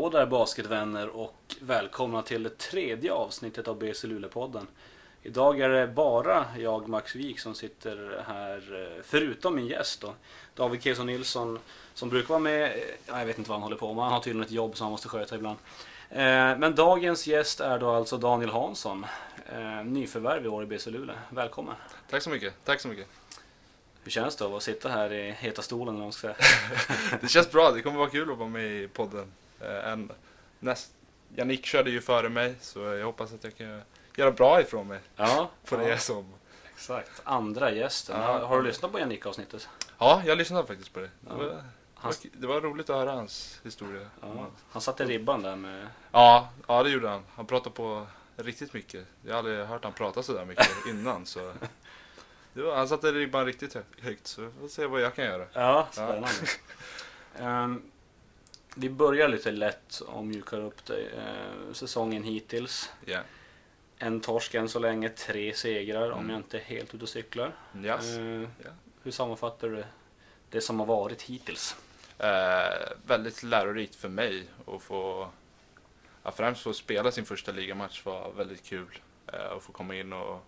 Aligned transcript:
hallå 0.00 0.10
där 0.10 0.26
basketvänner 0.26 1.08
och 1.08 1.56
välkomna 1.60 2.22
till 2.22 2.42
det 2.42 2.58
tredje 2.58 3.12
avsnittet 3.12 3.68
av 3.68 3.78
BC 3.78 4.06
Luleå-podden. 4.06 4.66
Idag 5.22 5.60
är 5.60 5.68
det 5.68 5.86
bara 5.86 6.46
jag, 6.58 6.88
Max 6.88 7.14
Wik, 7.16 7.40
som 7.40 7.54
sitter 7.54 8.24
här 8.26 8.82
eh, 8.96 9.02
förutom 9.04 9.54
min 9.56 9.66
gäst 9.66 10.00
då. 10.00 10.14
David 10.54 10.82
Keson 10.82 11.06
Nilsson 11.06 11.58
som 11.94 12.08
brukar 12.08 12.28
vara 12.28 12.38
med, 12.38 12.62
eh, 12.62 12.70
ja, 13.06 13.18
jag 13.18 13.26
vet 13.26 13.38
inte 13.38 13.50
vad 13.50 13.56
han 13.56 13.62
håller 13.62 13.76
på 13.76 13.94
med, 13.94 14.04
han 14.04 14.12
har 14.12 14.20
tydligen 14.20 14.44
ett 14.46 14.50
jobb 14.50 14.76
som 14.76 14.84
han 14.84 14.92
måste 14.92 15.08
sköta 15.08 15.36
ibland. 15.36 15.58
Eh, 16.10 16.18
Men 16.58 16.74
dagens 16.74 17.26
gäst 17.26 17.60
är 17.60 17.78
då 17.78 17.90
alltså 17.90 18.18
Daniel 18.18 18.50
Hansson, 18.50 19.06
nyförvärv 19.84 20.44
i 20.44 20.48
år 20.48 20.62
i 20.62 20.66
BC 20.66 20.90
Luleå. 20.90 21.16
Välkommen! 21.30 21.74
Tack 22.10 22.22
så 22.22 22.30
mycket. 22.30 22.54
Tack 22.64 22.80
så 22.80 22.88
mycket. 22.88 23.06
Hur 24.04 24.10
känns 24.10 24.36
det 24.36 24.44
att 24.44 24.62
sitta 24.62 24.88
här 24.88 25.12
i 25.12 25.30
heta 25.30 25.62
stolen? 25.62 25.88
Eller 25.88 25.98
vad 25.98 26.06
man 26.06 26.12
ska 26.12 26.34
säga? 26.34 27.18
Det 27.20 27.28
känns 27.28 27.52
bra. 27.52 27.70
Det 27.70 27.82
kommer 27.82 27.98
vara 27.98 28.10
kul 28.10 28.32
att 28.32 28.38
vara 28.38 28.48
med 28.48 28.82
i 28.82 28.88
podden. 28.88 29.32
Eh, 29.60 29.92
En, 29.92 30.12
näst, 30.58 30.92
Jannik 31.36 31.66
körde 31.66 31.90
ju 31.90 32.00
före 32.00 32.28
mig 32.28 32.54
så 32.60 32.78
jag 32.80 33.04
hoppas 33.06 33.32
att 33.32 33.44
jag 33.44 33.56
kan 33.56 33.82
göra 34.16 34.30
bra 34.30 34.60
ifrån 34.60 34.88
mig 34.88 35.00
Ja, 35.16 35.50
på 35.68 35.74
ja. 35.76 35.80
det 35.80 35.98
som... 35.98 36.34
Exakt. 36.74 37.20
Andra 37.24 37.70
gästen. 37.72 38.20
Ja. 38.20 38.46
Har, 38.46 38.56
du 38.56 38.62
lyssnat 38.62 38.92
på 38.92 38.98
Jannik-avsnittet? 38.98 39.68
Ja, 39.98 40.22
jag 40.26 40.38
lyssnade 40.38 40.66
faktiskt 40.66 40.92
på 40.92 41.00
det. 41.00 41.06
Det, 41.20 41.30
Ja. 41.30 41.34
var, 41.36 41.44
det, 41.44 41.64
Han, 41.94 42.12
var, 42.12 42.40
det 42.40 42.46
var 42.46 42.60
roligt 42.60 42.90
att 42.90 42.96
höra 42.96 43.12
hans 43.12 43.60
historia. 43.64 44.08
ja, 44.20 44.46
han 44.70 44.82
satte 44.82 45.04
ribban 45.04 45.42
där 45.42 45.56
med... 45.56 45.86
Ja, 46.12 46.48
ja, 46.68 46.82
det 46.82 46.90
gjorde 46.90 47.08
han. 47.08 47.22
Han 47.34 47.46
pratade 47.46 47.74
på 47.74 48.06
riktigt 48.36 48.72
mycket. 48.72 49.06
Jag 49.22 49.32
har 49.32 49.38
aldrig 49.38 49.66
hört 49.66 49.84
han 49.84 49.92
prata 49.92 50.22
så 50.22 50.32
där 50.32 50.44
mycket 50.44 50.68
innan. 50.88 51.26
Så 51.26 51.52
var, 52.52 52.76
han 52.76 52.88
satte 52.88 53.12
ribban 53.12 53.46
riktigt 53.46 53.74
hö- 53.74 53.82
högt 54.02 54.26
så 54.26 54.42
vi 54.42 54.50
får 54.60 54.68
se 54.68 54.86
vad 54.86 55.00
jag 55.00 55.14
kan 55.14 55.24
göra. 55.24 55.46
Ja, 55.52 55.88
spännande. 55.92 56.28
Ehm, 57.38 57.82
vi 58.74 58.90
börjar 58.90 59.28
lite 59.28 59.50
lätt 59.50 60.00
och 60.00 60.24
mjukar 60.26 60.60
upp 60.60 60.84
det. 60.86 61.08
Ehm, 61.08 61.74
säsongen 61.74 62.22
hittills. 62.24 62.90
Ja. 63.04 63.20
En 63.98 64.20
torsk 64.20 64.54
än 64.54 64.68
så 64.68 64.78
länge, 64.78 65.08
tre 65.08 65.54
segrar 65.54 66.10
om 66.10 66.18
Mm. 66.18 66.30
jag 66.30 66.38
inte 66.38 66.58
är 66.58 66.62
helt 66.62 66.94
ute 66.94 67.02
och 67.02 67.08
cyklar. 67.08 67.52
Yes. 67.84 68.16
Ehm, 68.16 68.48
Ja. 68.64 68.70
Hur 69.02 69.10
sammanfattar 69.10 69.68
du 69.68 69.84
det 70.50 70.60
som 70.60 70.78
har 70.78 70.86
varit 70.86 71.22
hittills? 71.22 71.76
Eh, 72.18 72.88
väldigt 73.06 73.42
lärorikt 73.42 73.94
för 73.94 74.08
mig 74.08 74.44
att 74.66 74.82
få, 74.82 75.30
ja, 76.22 76.30
främst 76.32 76.62
få 76.62 76.72
spela 76.72 77.12
sin 77.12 77.24
första 77.24 77.52
ligamatch 77.52 78.04
var 78.04 78.32
väldigt 78.32 78.64
kul. 78.64 78.98
Eh, 79.26 79.52
att 79.52 79.62
få 79.62 79.72
komma 79.72 79.94
in 79.96 80.12
och, 80.12 80.44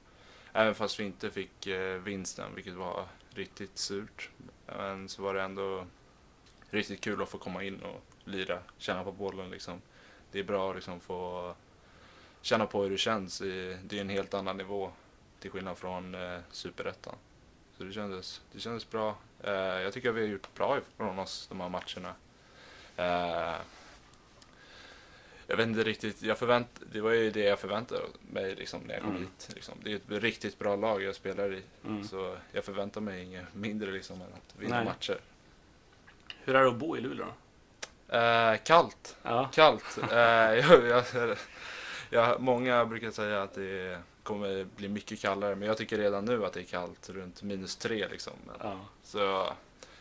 även 0.53 0.75
fast 0.75 1.00
vi 1.00 1.05
inte 1.05 1.31
fick 1.31 1.67
eh, 1.67 1.98
vinsten, 1.98 2.55
vilket 2.55 2.75
var 2.75 3.06
riktigt 3.31 3.78
surt, 3.78 4.31
men 4.67 5.09
så 5.09 5.23
var 5.23 5.34
det 5.34 5.43
ändå 5.43 5.87
riktigt 6.70 7.00
kul 7.00 7.23
att 7.23 7.28
få 7.28 7.39
komma 7.39 7.65
in 7.65 7.83
och 7.83 8.03
lira, 8.25 8.59
känna 8.78 9.05
på 9.05 9.12
bollen 9.12 9.51
liksom. 9.51 9.83
Det 10.33 10.39
är 10.39 10.45
bra 10.45 10.70
att 10.70 10.77
liksom 10.77 11.01
få 11.01 11.55
känna 12.42 12.67
på 12.67 12.83
hur 12.83 12.91
det 12.91 12.98
känns. 12.98 13.39
Det 13.39 13.92
är 13.92 14.01
en 14.01 14.09
helt 14.09 14.34
annan 14.34 14.56
nivå 14.56 14.91
till 15.41 15.51
skillnad 15.51 15.78
från 15.78 16.15
eh, 16.15 16.39
superettan. 16.50 17.15
Så 17.77 17.84
det 17.84 17.93
kändes, 17.93 18.41
det 18.53 18.61
kändes 18.61 18.91
bra. 18.91 19.17
Eh, 19.41 19.53
jag 19.53 19.93
tycker 19.93 20.09
att 20.09 20.15
vi 20.15 20.21
har 20.21 20.28
gjort 20.28 20.55
bra 20.55 20.78
ifrån 20.78 21.19
oss 21.19 21.47
de 21.49 21.61
här 21.61 21.69
matcherna. 21.69 22.15
Eh, 22.97 23.61
jag 25.47 25.56
vet 25.56 25.66
inte 25.66 25.82
riktigt, 25.82 26.22
jag 26.22 26.38
förvänt, 26.38 26.81
det 26.93 27.00
var 27.00 27.11
ju 27.11 27.31
det 27.31 27.41
jag 27.44 27.59
förväntade 27.59 28.00
mig 28.21 28.55
liksom, 28.55 28.81
när 28.81 28.94
jag 28.94 29.03
kom 29.03 29.11
Mm. 29.11 29.22
hit. 29.22 29.50
Liksom. 29.55 29.75
Det 29.84 29.93
är 29.93 29.97
ett 29.97 30.03
riktigt 30.22 30.59
bra 30.59 30.77
lag 30.77 31.03
jag 31.03 31.15
spelar 31.15 31.53
i. 31.55 31.62
Mm. 31.84 32.05
Så 32.05 32.37
jag 32.53 32.65
förväntar 32.65 33.00
mig 33.00 33.22
inget 33.25 33.55
mindre 33.55 33.91
liksom, 33.91 34.21
än 34.21 34.32
att 34.32 34.55
vinna 34.61 34.77
Nej. 34.77 34.84
matcher. 34.84 35.19
Hur 36.44 36.55
är 36.55 36.62
det 36.62 36.69
att 36.69 36.77
bo 36.77 36.97
i 36.97 37.00
Luleå 37.00 37.27
då? 37.27 37.32
Eh, 38.12 38.56
kallt, 38.65 39.17
Ja, 39.23 39.50
kallt. 39.53 39.99
Eh, 40.12 40.19
jag, 40.19 40.87
jag, 40.87 41.05
jag, 42.11 42.41
många 42.41 42.84
brukar 42.84 43.11
säga 43.11 43.43
att 43.43 43.55
det 43.55 43.99
kommer 44.23 44.65
bli 44.77 44.89
mycket 44.89 45.21
kallare, 45.21 45.55
men 45.55 45.69
jag 45.69 45.77
tycker 45.77 45.99
redan 45.99 46.25
nu 46.25 46.45
att 46.47 46.53
det 46.53 46.61
är 46.61 46.65
kallt, 46.65 47.09
runt 47.11 47.43
minus 47.43 47.77
tre 47.77 48.09
liksom. 48.09 48.33
Men, 48.47 48.56
ja. 48.61 48.78
Så 49.03 49.53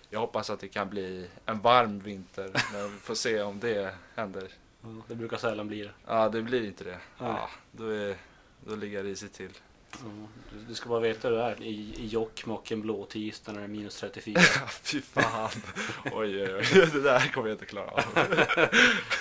jag 0.10 0.20
hoppas 0.20 0.50
att 0.50 0.60
det 0.60 0.68
kan 0.68 0.90
bli 0.90 1.28
en 1.46 1.60
varm 1.60 2.00
vinter, 2.00 2.52
men 2.74 2.92
vi 2.94 2.98
får 2.98 3.16
se 3.16 3.42
om 3.42 3.60
det 3.60 3.94
händer. 4.16 4.48
Ja, 4.82 4.90
Det 5.08 5.16
brukar 5.16 5.38
sällan 5.38 5.68
bli 5.68 5.82
det. 5.82 5.92
Ja, 6.08 6.30
det 6.30 6.42
blir 6.42 6.66
inte 6.66 6.84
det. 6.84 6.98
Ja, 7.18 7.50
då, 7.72 7.88
är, 7.88 8.16
då 8.66 8.76
ligger 8.76 9.04
risigt 9.04 9.34
till. 9.34 9.52
Ja, 9.94 10.28
du- 10.68 10.76
ska 10.76 10.90
bara 10.90 11.00
veta 11.00 11.28
hur 11.30 11.36
det 11.36 11.44
är 11.44 11.62
i, 11.62 11.94
i 11.98 12.08
Jokkmokk 12.08 12.72
en 12.72 12.82
blå 12.82 13.06
tisdag 13.06 13.52
när 13.52 13.60
det 13.60 13.66
är 13.66 13.68
minus 13.70 14.00
34. 14.00 14.42
Fy 14.84 15.02
fan. 15.02 15.50
Oj, 16.12 16.44
oj, 16.44 16.56
oj. 16.56 16.90
Det 16.94 17.02
där 17.02 17.32
kommer 17.34 17.48
jag 17.50 17.56
inte 17.56 17.66
klara 17.66 17.92
av. 17.92 18.04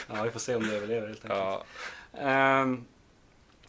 Ja, 0.08 0.22
vi 0.22 0.30
får 0.30 0.40
se 0.40 0.54
om 0.54 0.62
du 0.62 0.74
överlever 0.74 1.08
helt 1.08 1.24
enkelt. 1.24 1.40
Ja. 1.40 1.64
Ehm, 2.18 2.84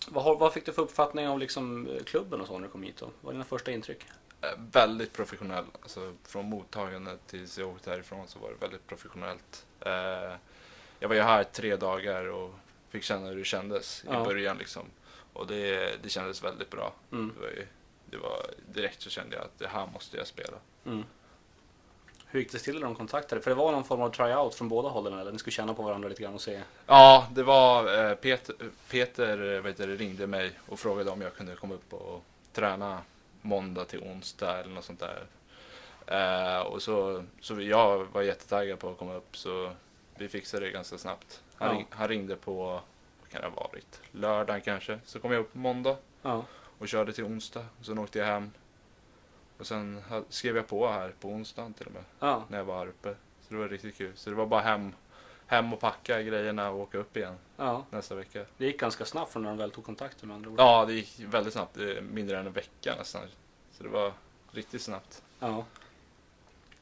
vad, 0.08 0.24
har, 0.24 0.36
vad 0.38 0.54
fick 0.54 0.66
du 0.66 0.74
för 0.74 0.82
uppfattning 0.82 1.28
av 1.28 1.40
liksom, 1.40 1.90
klubben 2.06 2.42
och 2.42 2.48
så 2.48 2.54
när 2.60 2.68
du 2.68 2.72
kom 2.72 2.84
hit? 2.84 2.98
Då? 2.98 3.06
Vad 3.06 3.14
var 3.22 3.32
dina 3.32 3.44
första 3.46 3.72
intryck? 3.72 4.06
Eh, 4.42 4.50
Väldigt 4.72 5.14
professionell. 5.14 5.66
Alltså, 5.82 6.14
från 6.28 6.46
mottagandet 6.46 7.20
tills 7.28 7.58
jag 7.58 7.70
åkte 7.70 7.90
härifrån 7.90 8.28
så 8.28 8.40
var 8.40 8.50
det 8.50 8.56
väldigt 8.60 8.88
professionellt. 8.88 9.66
Eh, 9.80 9.92
jag 11.00 11.08
var 11.08 11.16
ju 11.16 11.22
här 11.22 11.44
tre 11.44 11.76
dagar 11.76 12.26
och 12.26 12.54
fick 12.90 13.04
känna 13.04 13.28
hur 13.28 13.36
det 13.38 13.44
kändes 13.46 14.04
Ja. 14.08 14.22
i 14.22 14.26
början. 14.26 14.58
Liksom. 14.58 14.86
Och 15.34 15.48
det, 15.48 16.04
det 16.04 16.10
kändes 16.10 16.44
väldigt 16.44 16.70
bra. 16.70 16.94
Mm. 17.12 17.34
Det 17.36 17.42
var, 17.42 17.48
ju, 17.48 17.68
det 18.06 18.18
var, 18.18 18.46
direkt 18.74 19.02
så 19.02 19.10
kände 19.10 19.36
jag 19.36 19.46
att 19.46 19.60
det 19.60 19.68
här 19.68 19.88
måste 19.94 20.18
jag 20.18 20.28
spela. 20.28 20.58
Mm. 20.86 21.04
Hur 22.26 22.40
gick 22.40 22.52
det 22.52 22.60
till 22.60 22.74
när 22.74 22.82
de 22.82 22.96
kontaktade? 22.96 23.42
För 23.42 23.52
det 23.52 23.56
var 23.56 23.72
någon 23.72 23.84
form 23.84 24.02
av 24.02 24.10
tryout 24.10 24.56
från 24.56 24.70
båda 24.70 24.90
hållen 24.90 25.20
eller? 25.20 25.32
Ni 25.32 25.40
skulle 25.40 25.52
känna 25.52 25.74
på 25.74 25.84
varandra 25.84 26.10
lite 26.10 26.22
grann 26.22 26.34
och 26.34 26.42
se? 26.42 26.62
Ja, 26.88 27.28
det 27.32 27.44
var 27.44 28.10
eh, 28.10 28.16
Peter, 28.16 28.56
Peter 28.90 29.56
eh, 29.56 29.62
vet 29.62 29.78
du, 29.78 29.96
ringde 29.96 30.28
mig 30.28 30.52
och 30.68 30.80
frågade 30.80 31.12
om 31.12 31.22
jag 31.22 31.36
kunde 31.36 31.56
komma 31.56 31.74
upp 31.74 31.94
och 31.94 32.24
träna 32.54 33.02
måndag 33.42 33.86
till 33.86 34.00
onsdag 34.00 34.60
eller 34.60 34.74
något 34.74 34.86
sånt 34.86 35.00
där. 35.00 35.26
Eh, 36.08 36.62
och 36.62 36.82
så, 36.82 37.24
så 37.42 37.62
jag 37.62 38.06
var 38.12 38.22
jättetaggad 38.22 38.80
på 38.80 38.90
att 38.90 38.98
komma 38.98 39.16
upp 39.16 39.38
så 39.38 39.72
vi 40.16 40.28
fixade 40.28 40.66
det 40.66 40.72
ganska 40.72 40.98
snabbt. 40.98 41.42
Han, 41.56 41.68
Ja. 41.68 41.76
ring, 41.76 41.88
han 41.90 42.08
ringde 42.08 42.36
på, 42.36 42.82
kan 43.32 43.42
det 43.42 43.48
ha 43.48 43.56
varit, 43.56 44.02
lördagen 44.12 44.62
kanske. 44.62 45.00
Så 45.06 45.20
kom 45.20 45.32
jag 45.32 45.40
upp 45.42 45.52
på 45.54 45.58
måndag 45.58 45.98
Ja. 46.22 46.46
och 46.80 46.88
körde 46.88 47.14
till 47.14 47.24
onsdag. 47.24 47.66
Och 47.80 47.86
sen 47.86 47.98
åkte 47.98 48.20
jag 48.20 48.26
hem. 48.26 48.52
Och 49.58 49.68
sen 49.68 50.02
skrev 50.30 50.56
jag 50.56 50.68
på 50.68 50.88
här 50.88 51.14
på 51.20 51.28
onsdagen 51.28 51.74
till 51.74 51.86
och 51.88 51.92
med 51.94 52.04
Ja. 52.20 52.44
när 52.48 52.58
jag 52.58 52.66
var 52.66 52.78
här 52.78 52.88
uppe. 52.88 53.16
Så 53.42 53.54
det 53.54 53.60
var 53.60 53.68
riktigt 53.70 53.98
kul. 53.98 54.12
Så 54.16 54.30
det 54.30 54.36
var 54.36 54.46
bara 54.46 54.62
hem, 54.62 54.94
hem 55.48 55.74
och 55.74 55.80
packa 55.80 56.22
grejerna 56.22 56.70
och 56.70 56.80
åka 56.80 56.98
upp 56.98 57.18
igen 57.18 57.38
ja. 57.58 57.86
nästa 57.90 58.16
vecka. 58.16 58.46
Det 58.58 58.66
gick 58.66 58.80
ganska 58.80 59.06
snabbt 59.06 59.32
från 59.34 59.44
när 59.44 59.50
de 59.50 59.58
väl 59.58 59.72
tog 59.72 59.86
kontakt 59.86 60.24
med 60.24 60.36
andra 60.36 60.50
ord. 60.50 60.60
Ja, 60.60 60.86
det 60.86 60.94
gick 60.94 61.20
väldigt 61.20 61.54
snabbt. 61.54 61.78
Mindre 62.02 62.40
än 62.40 62.48
en 62.48 62.54
vecka 62.54 62.96
nästan. 62.98 63.22
Så 63.72 63.84
det 63.84 63.90
var 63.90 64.14
riktigt 64.52 64.82
snabbt. 64.82 65.24
Ja. 65.40 65.66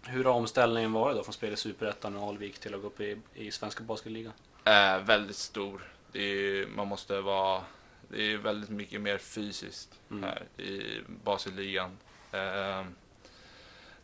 Hur 0.04 0.24
har 0.24 0.32
omställningen 0.34 0.92
varit 0.94 1.18
då 1.18 1.24
från 1.24 1.34
spel 1.34 1.54
i 1.54 1.58
Superettan 1.58 2.16
och 2.16 2.28
Alvik 2.28 2.60
till 2.60 2.76
att 2.76 2.82
gå 2.82 2.88
upp 2.88 3.02
i, 3.02 3.18
i 3.34 3.52
Svenska 3.52 3.84
Basketligan? 3.84 4.34
Eh, 4.64 5.00
väldigt 5.00 5.36
stor. 5.36 5.92
Det 6.12 6.22
är, 6.24 6.68
man 6.68 6.88
måste 6.88 7.22
vara... 7.22 7.64
Det 8.12 8.34
är 8.34 8.38
väldigt 8.38 8.70
mycket 8.70 9.02
mer 9.02 9.18
fysiskt 9.18 10.00
Mm. 10.12 10.24
här 10.24 10.62
i 10.64 11.02
basketligan. 11.24 11.98
Eh, 12.32 12.86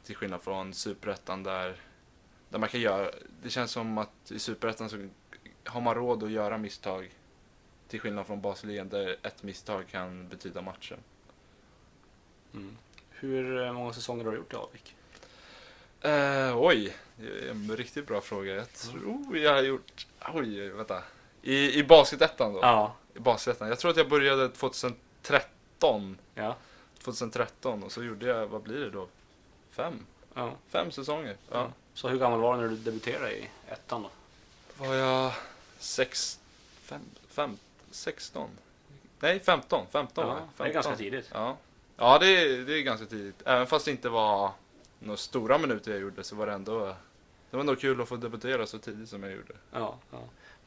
till 0.03 0.15
skillnad 0.15 0.41
från 0.41 0.73
superettan 0.73 1.43
där, 1.43 1.75
där 2.49 2.59
man 2.59 2.69
kan 2.69 2.81
göra... 2.81 3.11
Det 3.43 3.49
känns 3.49 3.71
som 3.71 3.97
att 3.97 4.31
i 4.31 4.39
superettan 4.39 4.89
så 4.89 5.07
har 5.63 5.81
man 5.81 5.95
råd 5.95 6.23
att 6.23 6.31
göra 6.31 6.57
misstag. 6.57 7.11
Till 7.87 7.99
skillnad 7.99 8.27
från 8.27 8.41
basketligan 8.41 8.89
där 8.89 9.17
ett 9.23 9.43
misstag 9.43 9.87
kan 9.91 10.27
betyda 10.27 10.61
matchen. 10.61 10.97
Mm. 12.53 12.77
Hur 13.09 13.63
eh, 13.65 13.73
många 13.73 13.93
säsonger 13.93 14.25
har 14.25 14.31
du 14.31 14.37
gjort 14.37 14.53
i 14.53 14.55
Alvik? 14.55 14.95
Eh, 16.01 16.57
oj, 16.57 16.95
det 17.17 17.27
är 17.47 17.51
en 17.51 17.77
riktigt 17.77 18.07
bra 18.07 18.21
fråga. 18.21 18.53
Jag 18.55 18.73
tror 18.73 19.37
jag 19.37 19.53
har 19.53 19.61
gjort... 19.61 20.07
Oj, 20.33 20.69
vänta. 20.69 21.03
I, 21.45 21.79
i 21.79 21.83
basketettan 21.83 22.53
då? 22.53 22.59
Ja. 22.61 22.95
I 23.13 23.19
basketettan. 23.19 23.67
Jag 23.69 23.79
tror 23.79 23.91
att 23.91 23.97
jag 23.97 24.09
började 24.09 24.49
2013. 24.49 26.17
Ja. 26.35 26.55
2013 27.03 27.83
och 27.83 27.91
så 27.91 28.03
gjorde 28.03 28.25
jag, 28.25 28.47
vad 28.47 28.61
blir 28.61 28.79
det 28.79 28.89
då? 28.89 29.07
Fem? 29.71 30.05
ja. 30.33 30.51
Fem 30.69 30.91
säsonger. 30.91 31.35
Ja. 31.51 31.71
Så 31.93 32.07
hur 32.09 32.19
gammal 32.19 32.39
var 32.39 32.55
du 32.55 32.61
när 32.61 32.69
du 32.69 32.75
debuterade 32.75 33.37
i 33.37 33.49
ettan 33.67 34.03
då? 34.03 34.09
Var 34.85 34.95
jag 34.95 35.31
sex... 35.79 36.39
Fem, 36.81 37.01
fem, 37.29 37.57
16? 37.91 38.49
Nej, 39.19 39.39
15. 39.39 39.85
15 39.91 40.27
var 40.27 40.33
Ja, 40.33 40.39
jag. 40.57 40.65
det 40.65 40.69
är 40.69 40.73
ganska 40.73 40.91
15. 40.91 41.05
tidigt. 41.05 41.29
Ja, 41.33 41.57
ja 41.97 42.17
det, 42.19 42.27
är, 42.27 42.57
det 42.57 42.73
är 42.73 42.81
ganska 42.81 43.05
tidigt. 43.05 43.41
Även 43.45 43.67
fast 43.67 43.85
det 43.85 43.91
inte 43.91 44.09
var 44.09 44.51
några 44.99 45.17
stora 45.17 45.57
minuter 45.57 45.91
jag 45.91 45.99
gjorde 46.01 46.23
så 46.23 46.35
var 46.35 46.47
det 46.47 46.53
ändå... 46.53 46.85
Det 47.49 47.57
var 47.57 47.59
ändå 47.59 47.75
kul 47.75 48.01
att 48.01 48.09
få 48.09 48.15
debutera 48.15 48.67
så 48.67 48.77
tidigt 48.77 49.09
som 49.09 49.23
jag 49.23 49.31
gjorde. 49.31 49.53
Ja, 49.71 49.97
ja. 50.11 50.17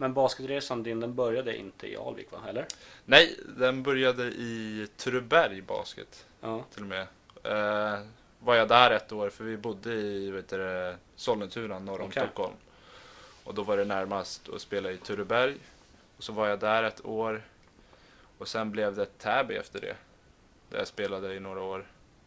Men 0.01 0.15
basketresan 0.15 0.83
din, 0.83 1.01
den 1.01 1.15
började 1.15 1.57
inte 1.57 1.87
i 1.87 1.97
Alvik 1.97 2.33
va? 2.33 2.39
Eller? 2.49 2.67
Nej, 3.05 3.37
den 3.57 3.83
började 3.83 4.25
i 4.25 4.89
Tureberg 4.97 5.63
basket 5.63 6.27
Ja. 6.41 6.65
till 6.75 6.83
och 6.83 6.89
med. 6.89 7.07
Eh, 7.43 8.01
var 8.41 8.55
jag 8.55 8.69
där 8.69 8.91
ett 8.91 9.13
år 9.13 9.31
för 9.31 9.45
vi 9.45 9.57
bodde 9.57 9.93
i 9.95 10.31
vet 10.31 10.49
du, 10.49 10.95
Sollentuna 11.17 11.79
norr 11.79 12.01
om 12.01 12.07
Okej. 12.09 12.23
Stockholm. 12.23 12.55
Och 13.45 13.55
då 13.55 13.63
var 13.63 13.77
det 13.77 13.85
närmast 13.85 14.49
att 14.49 14.61
spela 14.61 14.91
i 14.91 14.97
Tureberg. 14.97 15.57
Och 16.17 16.23
så 16.23 16.33
var 16.33 16.49
jag 16.49 16.61
där 16.61 16.83
ett 16.83 17.05
år. 17.05 17.43
Och 18.39 18.49
sen 18.49 18.71
blev 18.71 18.95
det 18.97 19.19
Täby 19.19 19.55
efter 19.55 19.81
det. 19.81 19.97
Där 20.71 20.79
jag 20.79 20.87
spelade 20.87 21.35
i 21.35 21.41
några 21.41 21.63
år. 21.63 21.87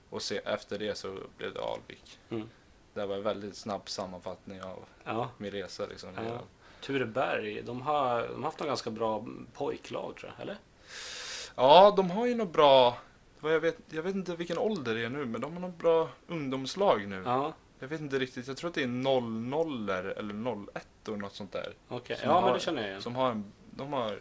Och 0.09 0.21
se, 0.21 0.37
efter 0.45 0.79
det 0.79 0.95
så 0.95 1.17
blev 1.37 1.53
det 1.53 1.61
Alvik. 1.61 2.19
Mm. 2.29 2.49
Det 2.93 3.05
var 3.05 3.15
en 3.15 3.23
väldigt 3.23 3.55
snabb 3.55 3.89
sammanfattning 3.89 4.63
av 4.63 4.85
Ja. 5.03 5.29
min 5.37 5.51
resa. 5.51 5.85
Liksom. 5.85 6.09
Ja. 6.15 6.41
Tureberg, 6.81 7.61
de 7.61 7.81
har, 7.81 8.21
de 8.27 8.35
har 8.35 8.43
haft 8.43 8.59
något 8.59 8.67
ganska 8.67 8.89
bra 8.91 9.25
pojklag 9.53 10.15
tror 10.17 10.31
jag, 10.37 10.41
eller? 10.41 10.57
Ja, 11.55 11.93
de 11.97 12.09
har 12.11 12.25
ju 12.27 12.35
något 12.35 12.53
bra... 12.53 12.97
Jag 13.43 13.59
vet, 13.59 13.77
jag 13.89 14.03
vet 14.03 14.15
inte 14.15 14.35
vilken 14.35 14.57
ålder 14.57 14.95
det 14.95 15.05
är 15.05 15.09
nu, 15.09 15.25
men 15.25 15.41
de 15.41 15.53
har 15.53 15.59
något 15.59 15.77
bra 15.77 16.09
ungdomslag 16.27 17.07
nu. 17.07 17.21
Ja, 17.25 17.53
Jag 17.79 17.87
vet 17.87 18.01
inte 18.01 18.19
riktigt, 18.19 18.47
jag 18.47 18.57
tror 18.57 18.69
att 18.69 18.73
det 18.75 18.83
är 18.83 18.87
00 18.87 19.89
eller 19.89 20.33
01 20.73 21.07
och 21.07 21.19
något 21.19 21.35
sånt 21.35 21.51
där. 21.51 21.73
okej. 21.87 22.17
Som 22.17 22.29
Ja, 22.29 22.35
men 22.35 22.43
har- 22.43 22.53
det 22.53 22.59
känner 22.59 22.81
jag 22.81 22.89
igen. 22.89 23.01
Som 23.01 23.15
har 23.15 23.31
en, 23.31 23.51
de 23.71 23.93
har 23.93 24.19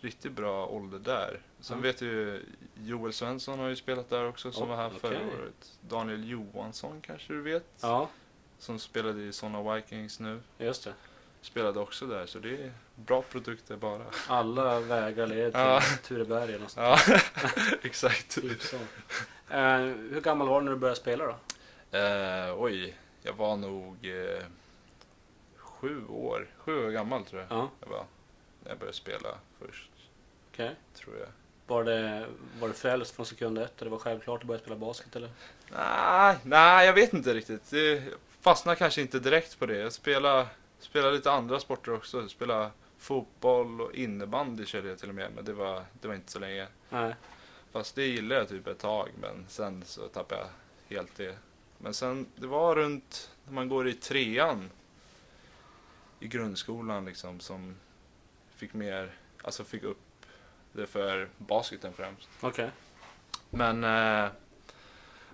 riktigt 0.00 0.32
bra 0.32 0.66
ålder 0.66 0.98
där. 0.98 1.40
Sen 1.60 1.76
Ja. 1.76 1.82
vet 1.82 2.02
ju 2.02 2.42
Joel 2.74 3.12
Svensson 3.12 3.58
har 3.58 3.68
ju 3.68 3.76
spelat 3.76 4.10
där 4.10 4.28
också 4.28 4.52
som 4.52 4.62
Oh, 4.62 4.68
var 4.68 4.76
här 4.76 4.90
förra 4.90 5.16
okej. 5.16 5.26
året. 5.40 5.78
Daniel 5.80 6.28
Johansson 6.28 7.00
kanske 7.00 7.32
du 7.32 7.42
vet? 7.42 7.66
Ja, 7.80 8.08
Som 8.58 8.78
spelade 8.78 9.22
i 9.22 9.32
Sonna 9.32 9.74
Vikings 9.74 10.20
nu. 10.20 10.40
just 10.58 10.84
det. 10.84 10.92
Spelade 11.40 11.80
också 11.80 12.06
där, 12.06 12.26
så 12.26 12.38
det 12.38 12.48
är 12.62 12.72
bra 12.94 13.22
produkter 13.22 13.76
bara. 13.76 14.04
Alla 14.28 14.80
vägar 14.80 15.26
leder 15.26 15.50
till 15.50 15.60
Ja. 15.60 15.80
Tureberg 16.02 16.42
eller 16.48 16.58
något 16.58 16.70
sånt. 16.70 17.00
Ja, 17.08 17.20
exakt. 17.82 18.30
Typ 18.30 18.62
så. 18.62 18.76
Eh, 19.50 19.78
hur 19.80 20.20
gammal 20.20 20.48
var 20.48 20.60
du 20.60 20.64
när 20.64 20.72
du 20.72 20.78
började 20.78 21.00
spela 21.00 21.24
då? 21.26 21.34
Eh, 21.98 22.54
oj, 22.62 22.96
jag 23.22 23.32
var 23.32 23.56
nog 23.56 24.06
eh, 24.06 24.42
sju 25.56 26.06
år. 26.06 26.46
Sju 26.58 26.86
år 26.86 26.90
gammal 26.90 27.24
tror 27.24 27.40
jag 27.48 27.58
Ja, 27.58 27.70
jag 27.80 27.88
var. 27.88 28.04
När 28.62 28.70
jag 28.70 28.78
började 28.78 28.96
spela 28.96 29.28
först, 29.60 29.90
okej. 30.52 30.74
tror 30.94 31.16
jag. 31.18 31.28
Var 31.66 31.84
det, 31.84 32.26
var 32.60 32.68
det 32.68 32.74
frälst 32.74 33.16
från 33.16 33.26
sekund 33.26 33.58
ett? 33.58 33.80
Eller 33.82 33.90
var 33.90 33.98
det 33.98 34.04
självklart 34.04 34.40
att 34.40 34.46
börja 34.46 34.60
spela 34.60 34.76
basket 34.76 35.16
eller? 35.16 35.30
Nej, 35.76 36.36
nej, 36.42 36.86
jag 36.86 36.92
vet 36.92 37.12
inte 37.12 37.34
riktigt. 37.34 37.70
Det 37.70 38.02
fastnar 38.40 38.74
kanske 38.74 39.00
inte 39.00 39.18
direkt 39.18 39.58
på 39.58 39.66
det. 39.66 39.76
Jag 39.78 39.92
spelar, 39.92 40.46
spelar 40.78 41.12
lite 41.12 41.30
andra 41.30 41.60
sporter 41.60 41.94
också. 41.94 42.28
Spelar 42.28 42.70
fotboll 42.98 43.80
och 43.80 43.94
innebandy 43.94 44.66
körde 44.66 44.88
jag 44.88 44.98
till 44.98 45.08
och 45.08 45.14
med, 45.14 45.32
men 45.34 45.44
det 45.44 45.52
var, 45.52 45.84
det 46.00 46.08
var 46.08 46.14
inte 46.14 46.32
så 46.32 46.38
länge. 46.38 46.66
Nej. 46.90 47.14
Fast 47.72 47.94
det 47.94 48.06
gillade 48.06 48.40
jag 48.40 48.48
typ 48.48 48.66
ett 48.66 48.78
tag, 48.78 49.08
men 49.20 49.46
sen 49.48 49.82
så 49.86 50.08
tappade 50.08 50.40
jag 50.40 50.96
helt 50.96 51.16
det. 51.16 51.38
Men 51.78 51.94
sen, 51.94 52.26
det 52.36 52.46
var 52.46 52.76
runt 52.76 53.30
när 53.44 53.52
man 53.52 53.68
går 53.68 53.88
i 53.88 53.94
trean 53.94 54.70
i 56.20 56.28
grundskolan 56.28 57.04
liksom 57.04 57.40
som 57.40 57.76
fick 58.56 58.74
mer, 58.74 59.12
alltså 59.42 59.64
fick 59.64 59.82
upp 59.82 59.98
det 60.72 60.86
för 60.86 61.28
basketen 61.38 61.92
främst. 61.92 62.28
Okej. 62.40 62.70
Men 63.50 63.84
eh, 63.84 64.30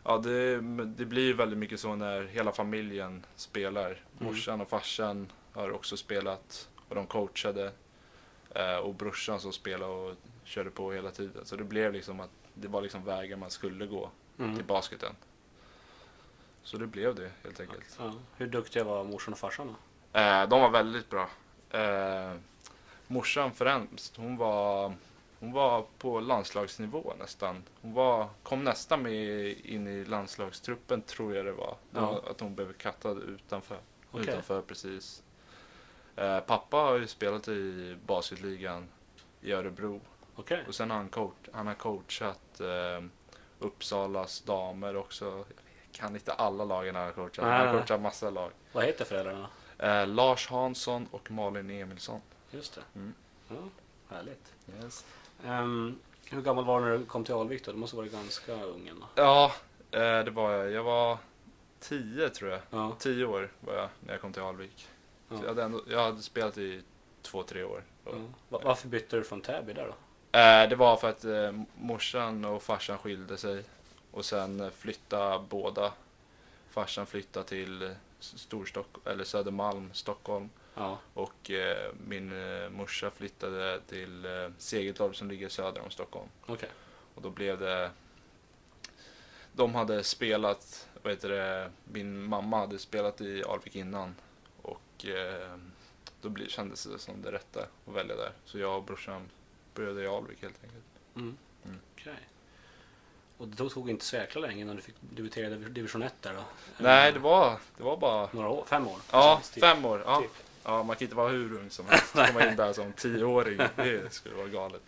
ja, 0.04 0.18
det, 0.18 0.60
det 0.84 1.04
blir 1.04 1.34
väldigt 1.34 1.58
mycket 1.58 1.80
så 1.80 1.94
när 1.96 2.24
hela 2.24 2.52
familjen 2.52 3.26
spelar. 3.36 4.00
Morsan 4.18 4.60
och 4.60 4.68
farsan 4.68 5.32
har 5.52 5.70
också 5.72 5.96
spelat 5.96 6.68
och 6.88 6.94
de 6.94 7.06
coachade. 7.06 7.72
Eh, 8.54 8.76
och 8.76 8.94
brorsan 8.94 9.40
som 9.40 9.52
spelade 9.52 9.92
och 9.92 10.14
körde 10.44 10.70
på 10.70 10.92
hela 10.92 11.10
tiden. 11.10 11.44
Så 11.44 11.56
det 11.56 11.64
blev 11.64 11.92
liksom 11.92 12.20
att 12.20 12.30
det 12.54 12.68
var 12.68 12.82
liksom 12.82 13.04
vägen 13.04 13.38
man 13.38 13.50
skulle 13.50 13.86
gå 13.86 14.10
Mm. 14.38 14.56
till 14.56 14.64
basketen. 14.64 15.14
Så 16.62 16.76
det 16.76 16.86
blev 16.86 17.14
det 17.14 17.30
helt 17.42 17.60
enkelt. 17.60 17.96
Ja. 17.98 18.12
Hur 18.36 18.46
duktiga 18.46 18.84
var 18.84 19.04
morsan 19.04 19.32
och 19.32 19.38
farsan 19.38 19.66
då? 20.12 20.18
Eh, 20.20 20.48
de 20.48 20.60
var 20.60 20.70
väldigt 20.70 21.10
bra. 21.10 21.28
Eh, 21.70 22.32
morsan 23.06 23.52
främst, 23.52 24.16
hon 24.16 24.36
var, 24.36 24.92
hon 25.44 25.52
var 25.52 25.84
på 25.98 26.20
landslagsnivå 26.20 27.14
nästan. 27.18 27.62
Hon 27.82 27.92
var, 27.94 28.28
kom 28.42 28.64
nästan 28.64 29.02
med 29.02 29.14
in 29.58 29.86
i 29.88 30.04
landslagstruppen 30.04 31.02
tror 31.02 31.34
jag 31.36 31.44
det 31.44 31.52
var. 31.52 31.76
Det 31.90 32.00
Ja. 32.00 32.06
var 32.06 32.30
att 32.30 32.40
hon 32.40 32.54
blev 32.54 32.72
kattad 32.72 33.18
utanför. 33.18 33.78
Okej. 34.10 34.22
utanför 34.28 34.62
precis. 34.62 35.22
Eh, 36.16 36.40
pappa 36.40 36.76
har 36.76 36.98
ju 36.98 37.06
spelat 37.06 37.48
i 37.48 37.96
basketligan 38.06 38.88
i 39.40 39.52
Örebro. 39.52 40.00
Okej. 40.36 40.64
Och 40.68 40.74
sen 40.74 40.90
har 40.90 40.96
han, 40.96 41.08
coach, 41.08 41.34
han 41.52 41.66
har 41.66 41.74
coachat 41.74 42.60
eh, 42.60 43.04
Uppsalas 43.58 44.40
damer 44.40 44.96
också. 44.96 45.24
Jag 45.26 45.92
kan 45.92 46.14
inte 46.14 46.32
alla 46.32 46.64
lagen 46.64 46.94
han 46.94 47.04
har 47.04 47.12
coachat. 47.12 47.44
Han 47.44 47.66
har 47.66 47.74
coachat 47.74 48.00
massa 48.00 48.30
lag. 48.30 48.50
Vad 48.72 48.84
heter 48.84 49.04
föräldrarna? 49.04 49.48
Eh, 49.78 50.06
Lars 50.06 50.48
Hansson 50.48 51.08
och 51.10 51.30
Malin 51.30 51.70
Emilsson. 51.70 52.20
Just 52.50 52.74
det. 52.74 52.82
Mm. 52.94 53.14
Ja, 53.48 53.54
härligt. 54.16 54.52
Yes. 54.82 55.04
Ehm, 55.44 55.98
hur 56.30 56.42
gammal 56.42 56.64
var 56.64 56.80
du 56.80 56.86
när 56.86 56.98
du 56.98 57.04
kom 57.04 57.24
till 57.24 57.34
Alvik 57.34 57.64
då? 57.64 57.72
Du 57.72 57.78
måste 57.78 57.96
ha 57.96 58.02
varit 58.02 58.12
ganska 58.12 58.52
ung 58.64 58.88
ändå. 58.88 59.06
Ja, 59.14 59.52
eh, 59.90 59.98
det 60.24 60.30
var 60.30 60.52
jag. 60.52 60.70
Jag 60.72 60.82
var 60.84 61.18
tio 61.80 62.28
tror 62.28 62.50
jag. 62.50 62.60
Ja. 62.70 62.96
Tio 62.98 63.24
år 63.24 63.50
var 63.60 63.74
jag 63.74 63.88
när 64.00 64.12
jag 64.12 64.20
kom 64.20 64.32
till 64.32 64.42
Alvik. 64.42 64.88
Ja. 65.28 65.36
Jag, 65.40 65.48
hade 65.48 65.62
ändå, 65.62 65.80
jag 65.90 66.02
hade 66.04 66.22
spelat 66.22 66.58
i 66.58 66.82
två, 67.22 67.42
tre 67.42 67.64
år. 67.64 67.82
Ja. 68.04 68.10
Va- 68.48 68.60
Varför 68.64 68.88
bytte 68.88 69.16
du 69.16 69.24
från 69.24 69.40
Täby 69.40 69.72
där 69.72 69.86
då? 69.86 69.94
Eh, 70.38 70.68
det 70.68 70.76
var 70.76 70.96
för 70.96 71.08
att 71.08 71.24
eh, 71.24 71.52
morsan 71.74 72.44
och 72.44 72.62
farsan 72.62 72.98
skilde 72.98 73.36
sig. 73.36 73.64
Och 74.10 74.24
sen 74.24 74.70
flyttade 74.70 75.44
båda. 75.48 75.92
Farsan 76.70 77.06
flyttade 77.06 77.46
till 77.48 77.94
Storstock 78.20 78.86
eller 79.04 79.24
Södermalm, 79.24 79.90
Stockholm. 79.92 80.50
Ja. 80.74 80.98
Och 81.14 81.50
eh, 81.50 81.92
min 82.06 82.32
eh, 82.32 82.70
morsa 82.70 83.10
flyttade 83.10 83.80
till 83.80 84.24
eh, 84.24 84.48
Segeltorp 84.58 85.16
som 85.16 85.30
ligger 85.30 85.48
söder 85.48 85.82
om 85.82 85.90
Stockholm. 85.90 86.28
Okej. 86.46 86.68
Och 87.14 87.22
då 87.22 87.30
blev 87.30 87.60
det... 87.60 87.90
De 89.52 89.74
hade 89.74 90.04
spelat, 90.04 90.88
vad 91.02 91.12
heter 91.12 91.28
det, 91.28 91.70
min 91.84 92.22
mamma 92.22 92.58
hade 92.58 92.78
spelat 92.78 93.20
i 93.20 93.44
Alvik 93.44 93.76
innan. 93.76 94.14
Och 94.62 95.06
eh, 95.06 95.58
då 96.20 96.28
bli, 96.28 96.48
kändes 96.48 96.84
det 96.84 96.98
som 96.98 97.22
det 97.22 97.32
rätta 97.32 97.60
att 97.60 97.94
välja 97.94 98.16
där. 98.16 98.32
Så 98.44 98.58
jag 98.58 98.76
och 98.76 98.84
brorsan 98.84 99.30
började 99.74 100.02
i 100.02 100.06
Alvik 100.06 100.42
helt 100.42 100.64
enkelt. 100.64 100.84
Mm. 101.14 101.36
Mm. 101.64 101.78
Okej. 101.94 102.28
Och 103.38 103.48
det 103.48 103.70
tog 103.70 103.90
inte 103.90 104.04
så 104.04 104.16
jäkla 104.16 104.40
länge 104.40 104.60
innan 104.62 104.76
du 104.76 104.82
fick 104.82 104.94
debutera 105.00 105.54
i 105.54 105.58
division 105.58 106.02
1 106.02 106.14
där 106.20 106.34
då? 106.34 106.44
Nej, 106.78 107.12
det 107.12 107.18
var, 107.18 107.58
det 107.76 107.82
var 107.82 107.96
bara... 107.96 108.28
Några 108.32 108.48
år? 108.48 108.64
Fem 108.66 108.88
år? 108.88 108.98
Ja, 109.10 109.40
typ. 109.52 109.64
fem 109.64 109.84
år. 109.84 110.02
Ja. 110.06 110.20
Typ. 110.20 110.30
Ja, 110.64 110.82
man 110.82 110.96
kan 110.96 111.04
inte 111.06 111.16
vara 111.16 111.28
hur 111.28 111.58
ung 111.58 111.70
som 111.70 111.86
helst. 111.86 112.12
Komma 112.26 112.46
in 112.50 112.56
där 112.56 112.72
som 112.72 112.92
tioåring, 112.92 113.56
det 113.76 114.12
skulle 114.12 114.34
vara 114.34 114.48
galet. 114.48 114.82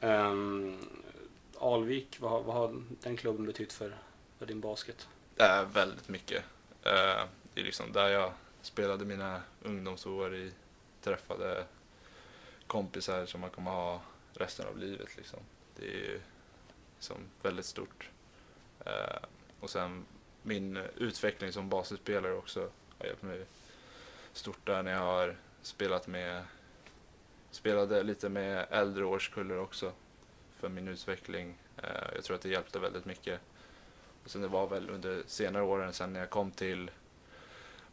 Ehm, 0.00 0.78
Alvik, 1.60 2.16
vad, 2.20 2.30
har- 2.30 2.42
vad 2.42 2.54
har 2.56 2.82
den 3.02 3.16
klubben 3.16 3.46
betytt 3.46 3.72
för, 3.72 3.96
för 4.38 4.46
din 4.46 4.60
basket? 4.60 5.08
Äh, 5.36 5.64
väldigt 5.64 6.08
mycket. 6.08 6.44
Eh, 6.82 7.22
det 7.54 7.60
är 7.60 7.64
liksom 7.64 7.92
där 7.92 8.08
jag 8.08 8.32
spelade 8.62 9.04
mina 9.04 9.42
ungdomsår 9.62 10.34
i. 10.34 10.52
Träffade 11.02 11.64
kompisar 12.66 13.26
som 13.26 13.40
man 13.40 13.50
kommer 13.50 13.70
ha 13.70 14.00
resten 14.34 14.66
av 14.66 14.78
livet. 14.78 15.16
Liksom. 15.16 15.38
Det 15.76 15.84
är 15.84 15.94
ju 15.98 16.20
liksom 16.96 17.16
väldigt 17.42 17.66
stort. 17.66 18.08
Eh, 18.86 19.22
och 19.60 19.70
sen 19.70 20.04
min 20.42 20.76
utveckling 20.96 21.52
som 21.52 21.68
basketspelare 21.68 22.32
också 22.34 22.68
har 22.98 23.06
hjälpt 23.06 23.22
mig 23.22 23.46
stort 24.32 24.66
där 24.66 24.82
när 24.82 24.92
jag 24.92 25.00
har 25.00 25.36
spelat 25.62 26.06
med 26.06 26.44
spelade 27.50 28.02
lite 28.02 28.28
med 28.28 28.66
äldre 28.70 29.04
årskullar 29.04 29.56
också 29.56 29.92
för 30.52 30.68
min 30.68 30.88
utveckling. 30.88 31.58
Eh, 31.76 32.14
jag 32.14 32.24
tror 32.24 32.36
att 32.36 32.42
det 32.42 32.48
hjälpte 32.48 32.78
väldigt 32.78 33.04
mycket. 33.04 33.40
Och 34.24 34.30
sen 34.30 34.42
det 34.42 34.48
var 34.48 34.66
väl 34.66 34.90
under 34.90 35.22
senare 35.26 35.62
åren 35.62 35.92
sen 35.92 36.12
när 36.12 36.20
jag 36.20 36.30
kom 36.30 36.50
till 36.50 36.90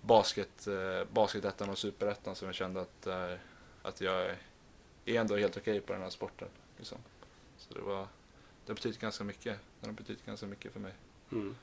basket, 0.02 0.68
eh, 0.68 1.04
basketettan 1.14 1.70
och 1.70 1.78
superettan 1.78 2.36
som 2.36 2.46
jag 2.46 2.56
kände 2.56 2.82
att, 2.82 3.08
eh, 3.08 3.34
att 3.82 4.02
jag 4.02 4.26
är 5.06 5.16
ändå 5.20 5.38
helt 5.38 5.58
okej 5.58 5.82
på 5.82 5.94
den 5.94 6.02
här 6.02 6.10
sporten. 6.10 6.48
Liksom. 6.78 6.98
Så 7.58 7.74
det 7.74 7.82
var, 7.82 8.08
det 8.66 8.72
har 8.72 8.76
betytt 8.76 9.00
ganska 9.00 9.24
mycket. 9.24 9.60
Den 9.80 9.90
har 9.90 9.98
betytt 9.98 10.26
ganska 10.26 10.46
mycket 10.46 10.74
för 10.74 10.80
mig. 10.80 10.94
Mm. 11.32 11.56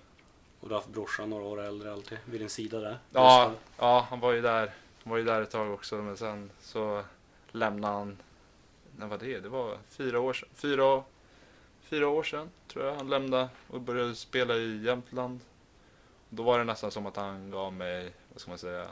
Och 0.65 0.71
du 0.71 0.75
har 0.75 0.81
haft 0.81 0.93
brorsan 0.93 1.31
några 1.31 1.45
år 1.45 1.61
äldre 1.61 1.93
alltid 1.93 2.19
vid 2.25 2.41
din 2.41 2.49
sida 2.49 2.81
där? 2.81 2.99
Ja, 3.11 3.53
ja 3.79 4.07
han 4.11 4.21
var 4.21 4.33
ju 4.33 4.43
där. 4.43 4.75
Han 5.03 5.11
var 5.11 5.17
ju 5.19 5.25
där 5.25 5.43
ett 5.43 5.51
tag 5.51 5.73
också 5.73 5.97
men 5.97 6.17
sen 6.17 6.51
så 6.61 7.03
lämnade 7.53 7.95
han. 7.95 8.17
När 8.97 9.07
var 9.07 9.19
det? 9.19 9.41
Det 9.41 9.49
var 9.49 9.79
fyra 9.89 10.21
år 10.21 10.33
sedan. 10.33 10.49
Fyra, 10.55 11.03
fyra 11.83 12.09
år 12.09 12.23
sedan 12.23 12.51
tror 12.69 12.85
jag 12.85 12.95
han 12.95 13.11
lämnade 13.11 13.49
och 13.69 13.81
började 13.81 14.15
spela 14.15 14.55
i 14.55 14.83
Jämtland. 14.85 15.41
Då 16.29 16.43
var 16.43 16.59
det 16.59 16.65
nästan 16.65 16.91
som 16.91 17.07
att 17.07 17.17
han 17.17 17.51
gav 17.51 17.73
mig, 17.73 18.13
vad 18.33 18.41
ska 18.41 18.51
man 18.51 18.59
säga, 18.59 18.87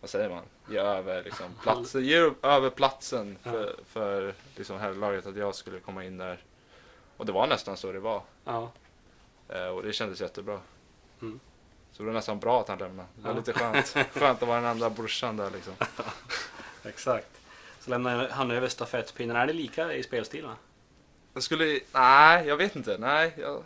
vad 0.00 0.10
säger 0.10 0.30
man? 0.30 0.44
Ge 0.70 0.78
över, 0.78 1.22
liksom, 1.24 1.46
platsen, 1.62 2.04
ge 2.04 2.30
över 2.42 2.70
platsen 2.70 3.38
för, 3.42 3.76
för 3.86 4.34
liksom, 4.56 4.78
herrlaget 4.78 5.26
att 5.26 5.36
jag 5.36 5.54
skulle 5.54 5.80
komma 5.80 6.04
in 6.04 6.18
där. 6.18 6.38
Och 7.16 7.26
det 7.26 7.32
var 7.32 7.46
nästan 7.46 7.76
så 7.76 7.92
det 7.92 8.00
var. 8.00 8.22
Ja. 8.44 8.70
Eh, 9.48 9.66
och 9.66 9.82
det 9.82 9.92
kändes 9.92 10.20
jättebra. 10.20 10.60
Mm. 11.22 11.40
Så 11.92 12.02
det 12.02 12.06
var 12.06 12.12
nästan 12.14 12.38
bra 12.40 12.60
att 12.60 12.68
han 12.68 12.78
lämnade. 12.78 13.08
Det 13.16 13.22
var 13.22 13.30
Ja. 13.30 13.36
lite 13.36 13.52
skönt. 13.52 13.86
Skönt 14.12 14.42
att 14.42 14.48
vara 14.48 14.60
den 14.60 14.70
enda 14.70 14.90
brorsan 14.90 15.36
där 15.36 15.50
liksom. 15.50 15.72
Exakt. 16.84 17.40
Så 17.80 17.90
lämnar 17.90 18.28
han 18.28 18.50
över 18.50 18.68
stafettpinnen. 18.68 19.36
Är 19.36 19.46
det 19.46 19.52
lika 19.52 19.92
i 19.94 20.02
spelstilarna? 20.02 20.56
Jag 21.34 21.42
skulle, 21.42 21.80
nej 21.92 22.46
jag 22.46 22.56
vet 22.56 22.76
inte. 22.76 22.96
Nej, 22.98 23.34
jag, 23.38 23.62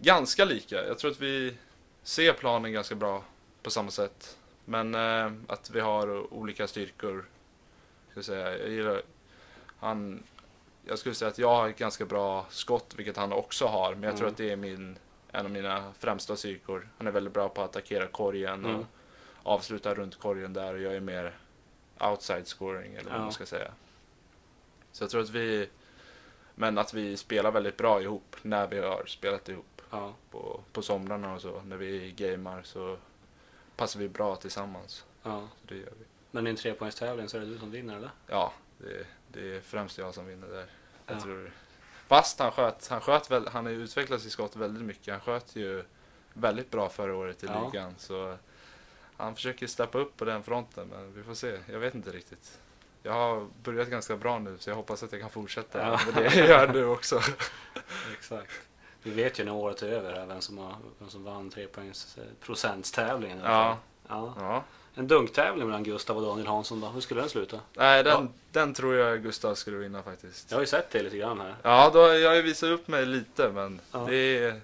ganska 0.00 0.44
lika. 0.44 0.86
Jag 0.86 0.98
tror 0.98 1.10
att 1.10 1.20
vi 1.20 1.56
ser 2.02 2.32
planen 2.32 2.72
ganska 2.72 2.94
bra 2.94 3.24
på 3.62 3.70
samma 3.70 3.90
sätt. 3.90 4.36
Men 4.64 4.94
eh, 4.94 5.32
att 5.48 5.70
vi 5.70 5.80
har 5.80 6.34
olika 6.34 6.66
styrkor. 6.66 7.24
Ska 8.10 8.18
jag, 8.18 8.24
säga. 8.24 8.58
jag 8.58 8.68
gillar, 8.70 9.02
han, 9.80 10.22
jag 10.84 10.98
skulle 10.98 11.14
säga 11.14 11.28
att 11.28 11.38
jag 11.38 11.48
har 11.54 11.68
ett 11.68 11.78
ganska 11.78 12.04
bra 12.04 12.46
skott, 12.50 12.94
vilket 12.96 13.16
han 13.16 13.32
också 13.32 13.66
har. 13.66 13.94
Men 13.94 14.02
jag 14.02 14.12
tror 14.16 14.26
Mm. 14.26 14.32
att 14.32 14.38
det 14.38 14.50
är 14.50 14.56
min, 14.56 14.98
en 15.32 15.44
av 15.46 15.50
mina 15.50 15.92
främsta 15.98 16.36
styrkor. 16.36 16.88
Han 16.98 17.06
är 17.06 17.10
väldigt 17.10 17.32
bra 17.34 17.48
på 17.48 17.62
att 17.62 17.70
attackera 17.70 18.06
korgen 18.06 18.64
och 18.64 18.70
Mm. 18.70 18.86
avsluta 19.42 19.94
runt 19.94 20.18
korgen 20.18 20.52
där. 20.52 20.74
Och 20.74 20.80
jag 20.80 20.94
är 20.94 21.00
mer 21.00 21.38
outside 22.00 22.46
scoring, 22.48 22.94
eller 22.94 23.10
vad 23.10 23.18
Ja. 23.18 23.22
man 23.22 23.32
ska 23.32 23.46
säga. 23.46 23.72
Så 24.92 25.04
jag 25.04 25.10
tror 25.10 25.22
att 25.22 25.30
vi, 25.30 25.68
men 26.54 26.78
att 26.78 26.94
vi 26.94 27.16
spelar 27.16 27.50
väldigt 27.50 27.76
bra 27.76 28.02
ihop 28.02 28.36
när 28.42 28.66
vi 28.66 28.78
har 28.78 29.06
spelat 29.06 29.48
ihop 29.48 29.82
Ja. 29.90 30.12
på, 30.30 30.60
på 30.72 30.82
somrarna 30.82 31.34
och 31.34 31.40
så. 31.40 31.62
När 31.66 31.76
vi 31.76 32.12
gamar 32.16 32.62
så 32.62 32.96
passar 33.76 34.00
vi 34.00 34.08
bra 34.08 34.36
tillsammans. 34.36 35.04
ja. 35.22 35.48
Så 35.60 35.66
det 35.68 35.74
gör 35.76 35.92
vi. 35.98 36.04
Men 36.30 36.46
i 36.46 36.50
en 36.50 36.56
trepoängstävling 36.56 37.28
så 37.28 37.36
är 37.36 37.40
det 37.40 37.46
du 37.46 37.58
som 37.58 37.70
vinner 37.70 37.96
eller? 37.96 38.10
Ja, 38.26 38.52
det, 38.78 39.06
det 39.32 39.56
är 39.56 39.60
främst 39.60 39.98
jag 39.98 40.14
som 40.14 40.26
vinner 40.26 40.46
där. 40.48 40.66
Jag 41.06 41.16
Ja. 41.16 41.20
tror. 41.20 41.52
Fast 42.06 42.38
han 42.38 42.52
sköt, 42.52 42.88
han 42.88 43.00
sköt 43.00 43.30
väl, 43.30 43.48
han 43.48 43.64
har 43.64 43.72
ju 43.72 43.82
utvecklat 43.82 44.20
sitt 44.20 44.32
skott 44.32 44.56
väldigt 44.56 44.82
mycket. 44.84 45.12
Han 45.14 45.20
sköt 45.20 45.56
ju 45.56 45.84
väldigt 46.32 46.70
bra 46.70 46.88
förra 46.88 47.16
året 47.16 47.42
i 47.44 47.46
Ja. 47.46 47.70
ligan. 47.72 47.94
Så 47.98 48.36
han 49.16 49.34
försöker 49.34 49.66
steppa 49.66 49.98
upp 49.98 50.16
på 50.16 50.24
den 50.24 50.42
fronten, 50.42 50.88
men 50.88 51.12
vi 51.14 51.22
får 51.22 51.34
se. 51.34 51.58
Jag 51.66 51.78
vet 51.78 51.94
inte 51.94 52.10
riktigt. 52.10 52.58
Jag 53.02 53.12
har 53.12 53.48
börjat 53.62 53.88
ganska 53.88 54.16
bra 54.16 54.38
nu, 54.38 54.58
så 54.58 54.70
jag 54.70 54.76
hoppas 54.76 55.02
att 55.02 55.12
jag 55.12 55.20
kan 55.20 55.30
fortsätta 55.30 55.78
Ja. 55.82 56.00
med 56.06 56.14
det 56.14 56.34
jag 56.36 56.48
gör 56.48 56.72
nu 56.72 56.86
också. 56.86 57.20
Exakt. 58.18 58.52
Vi 59.02 59.10
vet 59.10 59.40
ju 59.40 59.44
när 59.44 59.52
året 59.52 59.82
är 59.82 59.88
över 59.88 60.12
här, 60.12 60.26
vem 60.26 60.40
som, 60.40 60.58
har, 60.58 60.76
vem 60.98 61.08
som 61.08 61.24
vann 61.24 61.50
trepoängs 61.50 62.18
procentstävlingen. 62.40 63.38
i 63.38 63.42
alla 63.42 63.50
Ja. 63.52 63.78
ja. 64.08 64.34
Ja. 64.38 64.64
En 64.94 65.06
dunktävling 65.08 65.66
mellan 65.66 65.82
Gustav 65.84 66.16
och 66.16 66.22
Daniel 66.22 66.46
Hansson 66.46 66.80
då. 66.80 66.86
Hur 66.88 67.00
skulle 67.00 67.20
den 67.20 67.28
sluta? 67.30 67.60
Nej, 67.76 68.02
den, 68.04 68.12
Ja. 68.12 68.26
den 68.52 68.74
tror 68.74 68.94
jag 68.94 69.22
Gustav 69.22 69.54
skulle 69.54 69.76
vinna 69.76 70.02
faktiskt. 70.02 70.50
Jag 70.50 70.56
har 70.58 70.62
ju 70.62 70.66
sett 70.66 70.90
det 70.90 71.02
lite 71.02 71.16
grann 71.16 71.40
här. 71.40 71.56
Ja, 71.62 71.90
då, 71.94 71.98
jag 72.14 72.28
har 72.28 72.36
ju 72.36 72.42
visat 72.42 72.68
upp 72.70 72.88
mig 72.88 73.06
lite, 73.06 73.48
men 73.48 73.80
Ja. 73.92 73.98
det 74.08 74.16
är... 74.16 74.60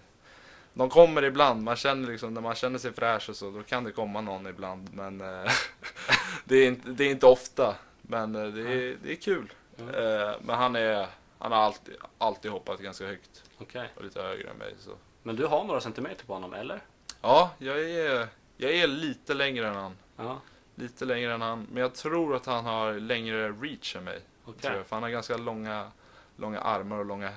De 0.74 0.90
kommer 0.90 1.24
ibland, 1.24 1.62
man 1.62 1.76
känner 1.76 2.08
liksom, 2.08 2.34
när 2.34 2.40
man 2.40 2.54
känner 2.54 2.78
sig 2.78 2.92
fräsch 2.92 3.28
och 3.28 3.36
så, 3.36 3.50
då 3.50 3.62
kan 3.62 3.84
det 3.84 3.92
komma 3.92 4.20
någon 4.20 4.46
ibland. 4.46 4.88
Men 4.94 5.20
eh, 5.20 5.50
det, 6.44 6.56
är 6.56 6.66
inte, 6.68 6.88
det 6.90 7.04
är 7.04 7.10
inte 7.10 7.26
ofta. 7.26 7.74
Men 8.02 8.34
eh, 8.36 8.46
det 8.46 8.60
är, 8.60 8.96
det 9.02 9.12
är 9.12 9.16
kul. 9.16 9.52
Ja. 9.76 9.84
Eh, 9.98 10.34
men 10.40 10.56
han, 10.56 10.76
är, 10.76 11.06
han 11.38 11.52
har 11.52 11.58
alltid, 11.58 11.94
alltid 12.18 12.50
hoppat 12.50 12.80
ganska 12.80 13.06
högt 13.06 13.42
Okej. 13.58 13.90
och 13.96 14.04
lite 14.04 14.22
högre 14.22 14.50
än 14.50 14.56
mig. 14.56 14.74
Så. 14.80 14.90
Men 15.22 15.36
du 15.36 15.46
har 15.46 15.64
några 15.64 15.80
centimeter 15.80 16.26
på 16.26 16.32
honom, 16.32 16.54
eller? 16.54 16.80
Ja, 17.22 17.50
jag 17.58 17.80
är, 17.90 18.28
jag 18.58 18.72
är 18.72 18.86
lite 18.86 19.34
längre 19.34 19.68
än 19.68 19.74
han. 19.74 19.96
Ja. 20.16 20.40
Lite 20.74 21.04
längre 21.04 21.34
än 21.34 21.40
han. 21.40 21.66
Men 21.72 21.82
jag 21.82 21.94
tror 21.94 22.36
att 22.36 22.46
han 22.46 22.64
har 22.64 22.94
längre 22.94 23.52
reach 23.52 23.96
än 23.96 24.04
mig. 24.04 24.20
Okej. 24.44 24.60
Tror 24.60 24.76
jag, 24.76 24.86
för 24.86 24.96
han 24.96 25.02
har 25.02 25.10
ganska 25.10 25.36
långa, 25.36 25.90
långa 26.36 26.60
armar 26.60 26.98
och 26.98 27.04
långa 27.04 27.30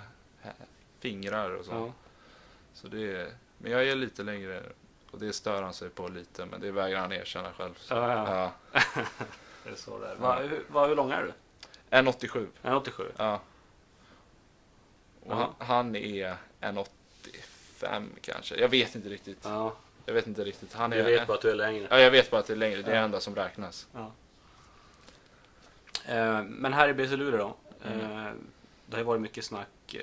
fingrar 0.99 1.49
och 1.49 1.65
så. 1.65 1.71
Ja. 1.71 1.93
så 2.73 2.87
det 2.87 3.15
är, 3.15 3.33
men 3.57 3.71
jag 3.71 3.87
är 3.87 3.95
lite 3.95 4.23
längre 4.23 4.63
och 5.11 5.19
det 5.19 5.33
stör 5.33 5.63
han 5.63 5.73
sig 5.73 5.89
på 5.89 6.07
lite 6.07 6.45
men 6.45 6.61
det 6.61 6.71
vägrar 6.71 6.99
han 6.99 7.11
erkänna 7.11 7.53
själv. 7.53 7.73
Så. 7.77 7.93
Ja, 7.93 8.11
ja. 8.11 8.51
Ja. 8.73 8.81
Det 9.63 9.69
är 9.69 9.75
så 9.75 9.99
där. 9.99 10.15
Va, 10.15 10.39
hur, 10.39 10.65
va, 10.69 10.87
hur 10.87 10.95
lång 10.95 11.11
är 11.11 11.23
du? 11.23 11.33
1,87. 11.97 12.47
1,87? 12.61 13.11
Ja. 13.17 13.41
Och 15.25 15.65
han 15.65 15.95
är 15.95 16.35
1,85 16.61 18.07
kanske. 18.21 18.55
Jag 18.55 18.69
vet 18.69 18.95
inte 18.95 19.09
riktigt. 19.09 19.39
Ja. 19.43 19.75
Jag 20.05 20.13
vet 20.13 20.27
inte 20.27 20.43
riktigt. 20.43 20.73
Han 20.73 20.93
är, 20.93 20.97
Jag 20.97 21.03
vet 21.05 21.27
bara 21.27 21.33
att 21.33 21.41
du 21.41 21.49
är 21.51 21.55
längre. 21.55 21.87
Ja, 21.89 21.99
jag 21.99 22.11
vet 22.11 22.31
bara 22.31 22.39
att 22.41 22.47
det 22.47 22.53
är 22.53 22.57
längre. 22.57 22.81
Det 22.81 22.91
är 22.91 22.95
det 22.95 22.99
enda 22.99 23.19
som 23.19 23.35
räknas. 23.35 23.87
Ja. 23.93 24.11
Eh, 26.05 26.43
men 26.43 26.73
här 26.73 26.89
i 26.89 26.93
BC 26.93 27.15
Luleå 27.15 27.37
då. 27.37 27.55
Mm. 27.89 27.99
Eh, 28.27 28.33
det 28.87 28.97
har 28.97 29.03
varit 29.03 29.21
mycket 29.21 29.45
snack 29.45 29.93
eh, 29.93 30.01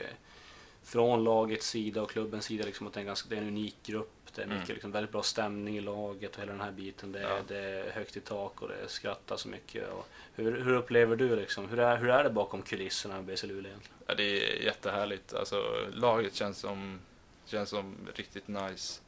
från 0.83 1.25
lagets 1.25 1.69
sida 1.69 2.02
och 2.02 2.11
klubbens 2.11 2.45
sida. 2.45 2.64
Liksom, 2.67 2.87
att 2.87 2.93
det, 2.93 2.99
är 2.99 3.02
en 3.02 3.07
ganska, 3.07 3.28
det 3.28 3.37
är 3.37 3.40
en 3.40 3.49
unik 3.49 3.76
grupp. 3.87 4.11
Det 4.35 4.43
är 4.43 4.47
mycket, 4.47 4.64
Mm. 4.64 4.75
liksom, 4.75 4.93
väldigt 4.93 5.12
bra 5.12 5.23
stämning 5.23 5.76
i 5.76 5.81
laget 5.81 6.35
och 6.37 6.43
hela 6.43 6.52
den 6.52 6.61
här 6.61 6.71
biten. 6.71 7.12
Det 7.12 7.19
är, 7.19 7.23
Ja. 7.28 7.38
det 7.49 7.59
är 7.59 7.90
högt 7.90 8.17
i 8.17 8.21
tak 8.21 8.62
och 8.62 8.69
det 8.69 8.88
skrattas 8.88 9.40
så 9.40 9.49
mycket. 9.49 9.88
Och 9.90 10.09
hur, 10.35 10.61
hur 10.64 10.73
upplever 10.75 11.17
du 11.17 11.37
liksom? 11.37 11.69
Hur 11.69 11.78
är, 11.78 11.97
hur 11.97 12.09
är 12.11 12.25
det 12.25 12.31
bakom 12.31 12.62
kulisserna 12.62 13.19
i 13.19 13.23
BC 13.23 13.47
Luleå 13.47 13.69
egentligen? 13.71 13.97
Ja, 14.07 14.14
det 14.14 14.23
är 14.23 14.62
jättehärligt. 14.64 15.35
Alltså, 15.35 15.87
laget 15.93 16.35
känns 16.35 16.59
som, 16.59 17.00
känns 17.47 17.69
som 17.71 17.97
riktigt 18.14 18.49
nice. 18.49 19.00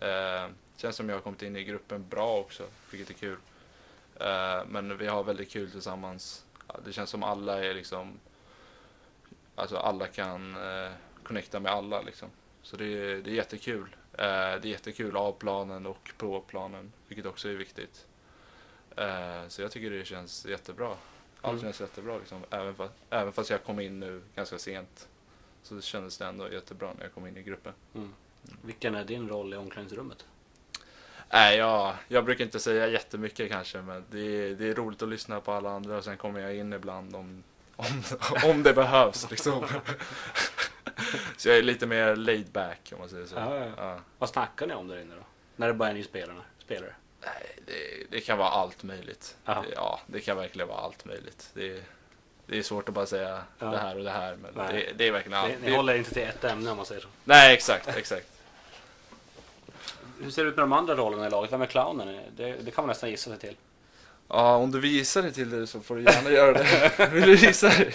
Eh, 0.00 0.48
känns 0.76 0.96
som 0.96 1.08
jag 1.08 1.16
har 1.16 1.20
kommit 1.20 1.42
in 1.42 1.56
i 1.56 1.64
gruppen 1.64 2.08
bra 2.08 2.38
också, 2.38 2.66
vilket 2.90 3.10
är 3.10 3.14
kul. 3.20 3.38
Eh, 4.20 4.64
men 4.68 4.98
vi 4.98 5.06
har 5.06 5.24
väldigt 5.24 5.50
kul 5.50 5.70
tillsammans. 5.70 6.44
Det 6.84 6.92
känns 6.92 7.10
som 7.10 7.22
alla 7.22 7.64
är 7.64 7.74
liksom... 7.74 8.18
Alltså 9.54 9.76
alla 9.76 10.06
kan 10.06 10.56
eh, 10.56 10.92
connecta 11.22 11.60
med 11.60 11.72
alla 11.72 12.02
liksom. 12.02 12.28
Så 12.62 12.76
det 12.76 12.84
är, 12.84 13.16
det 13.16 13.30
är 13.30 13.34
jättekul. 13.34 13.96
Eh, 14.12 14.24
det 14.26 14.64
är 14.64 14.66
jättekul 14.66 15.16
av 15.16 15.32
planen 15.32 15.86
och 15.86 16.12
på 16.16 16.40
planen, 16.40 16.92
vilket 17.08 17.26
också 17.26 17.48
är 17.48 17.54
viktigt. 17.54 18.06
Eh, 18.96 19.48
så 19.48 19.62
jag 19.62 19.70
tycker 19.70 19.90
det 19.90 20.04
känns 20.04 20.46
jättebra. 20.46 20.96
Allt 21.40 21.52
Mm. 21.52 21.62
känns 21.62 21.80
jättebra 21.80 22.18
liksom. 22.18 22.44
Även, 22.50 22.74
fast, 22.74 22.92
även 23.10 23.32
fast 23.32 23.50
jag 23.50 23.64
kom 23.64 23.80
in 23.80 24.00
nu 24.00 24.22
ganska 24.34 24.58
sent. 24.58 25.08
Så 25.62 25.80
kändes 25.80 26.18
det 26.18 26.26
ändå 26.26 26.52
jättebra 26.52 26.92
när 26.96 27.04
jag 27.04 27.12
kom 27.14 27.26
in 27.26 27.36
i 27.36 27.42
gruppen. 27.42 27.72
Mm. 27.94 28.14
Vilken 28.62 28.94
är 28.94 29.04
din 29.04 29.28
roll 29.28 29.54
i 29.54 29.56
omklädningsrummet? 29.56 30.24
Nej, 31.30 31.56
jag, 31.58 31.94
jag 32.08 32.24
brukar 32.24 32.44
inte 32.44 32.60
säga 32.60 32.86
jättemycket 32.86 33.50
kanske, 33.50 33.82
men 33.82 34.04
det 34.10 34.20
är, 34.20 34.54
det 34.54 34.68
är 34.68 34.74
roligt 34.74 35.02
att 35.02 35.08
lyssna 35.08 35.40
på 35.40 35.52
alla 35.52 35.70
andra 35.70 35.96
och 35.96 36.04
sen 36.04 36.16
kommer 36.16 36.40
jag 36.40 36.56
in 36.56 36.72
ibland 36.72 37.16
om, 37.16 37.42
om, 37.76 38.02
om 38.50 38.62
det 38.62 38.72
behövs. 38.72 39.30
Liksom. 39.30 39.66
Så 41.36 41.48
jag 41.48 41.58
är 41.58 41.62
lite 41.62 41.86
mer 41.86 42.16
laid 42.16 42.46
back 42.46 42.92
om 42.92 42.98
man 42.98 43.08
säger 43.08 43.26
så. 43.26 43.34
Ja, 43.34 43.56
ja. 43.56 43.70
Ja. 43.76 44.00
Vad 44.18 44.28
snackar 44.28 44.66
ni 44.66 44.74
om 44.74 44.88
där 44.88 45.00
inne 45.00 45.14
då? 45.14 45.22
När 45.56 45.66
det 45.66 45.74
bara 45.74 45.88
är 45.88 45.94
ni 45.94 46.02
spelarna, 46.02 46.42
spelare? 46.58 46.94
Nej, 47.20 47.58
det, 47.66 48.10
det 48.10 48.20
kan 48.20 48.38
vara 48.38 48.48
allt 48.48 48.82
möjligt. 48.82 49.36
Ja. 49.44 49.64
Det, 49.68 49.74
ja, 49.74 50.00
det 50.06 50.20
kan 50.20 50.36
verkligen 50.36 50.68
vara 50.68 50.78
allt 50.78 51.04
möjligt. 51.04 51.50
Det, 51.54 51.82
det 52.46 52.58
är 52.58 52.62
svårt 52.62 52.88
att 52.88 52.94
bara 52.94 53.06
säga 53.06 53.42
det 53.58 53.78
här 53.78 53.96
och 53.96 54.04
det 54.04 54.10
här, 54.10 54.36
men 54.36 54.54
det, 54.54 54.92
det 54.96 55.08
är 55.08 55.12
verkligen 55.12 55.38
allt. 55.38 55.52
Ni, 55.60 55.70
ni 55.70 55.76
håller 55.76 55.94
inte 55.94 56.14
till 56.14 56.22
ett 56.22 56.44
ämne 56.44 56.70
om 56.70 56.76
man 56.76 56.86
säger 56.86 57.00
så. 57.00 57.08
Nej, 57.24 57.54
exakt, 57.54 57.88
exakt. 57.88 58.35
Hur 60.20 60.30
ser 60.30 60.44
det 60.44 60.50
ut 60.50 60.56
med 60.56 60.62
de 60.62 60.72
andra 60.72 60.94
rollerna 60.94 61.26
i 61.26 61.30
laget? 61.30 61.52
Vem 61.52 61.62
är 61.62 61.66
clownen? 61.66 62.20
Det, 62.36 62.52
det 62.52 62.70
kan 62.70 62.82
man 62.84 62.88
nästan 62.88 63.10
gissa 63.10 63.30
sig 63.30 63.38
till. 63.38 63.56
Ja, 64.28 64.56
om 64.56 64.70
du 64.70 64.80
vill 64.80 64.90
gissa 64.90 65.22
dig 65.22 65.32
till 65.32 65.50
det 65.50 65.66
så 65.66 65.80
får 65.80 65.96
du 65.96 66.02
gärna 66.02 66.30
göra 66.30 66.52
det. 66.52 67.08
Vill 67.12 67.22
du 67.22 67.34
gissa 67.36 67.68
dig? 67.68 67.94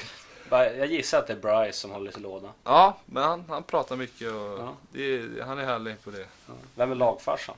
Jag 0.50 0.86
gissar 0.86 1.20
att 1.20 1.28
det 1.28 1.34
är 1.34 1.38
Bryce 1.38 1.78
som 1.78 1.92
håller 1.92 2.12
till 2.12 2.22
lådan. 2.22 2.52
Ja, 2.64 2.98
men 3.06 3.24
han, 3.24 3.44
han 3.50 3.64
pratar 3.64 3.96
mycket 3.96 4.28
och 4.32 4.60
Ja. 4.60 4.76
det 4.92 5.42
han 5.46 5.60
är 5.60 5.66
härlig 5.66 6.04
på 6.04 6.12
det. 6.12 6.26
Ja. 6.48 6.54
Vem 6.76 6.92
är 6.92 6.96
lagfarsan? 6.96 7.56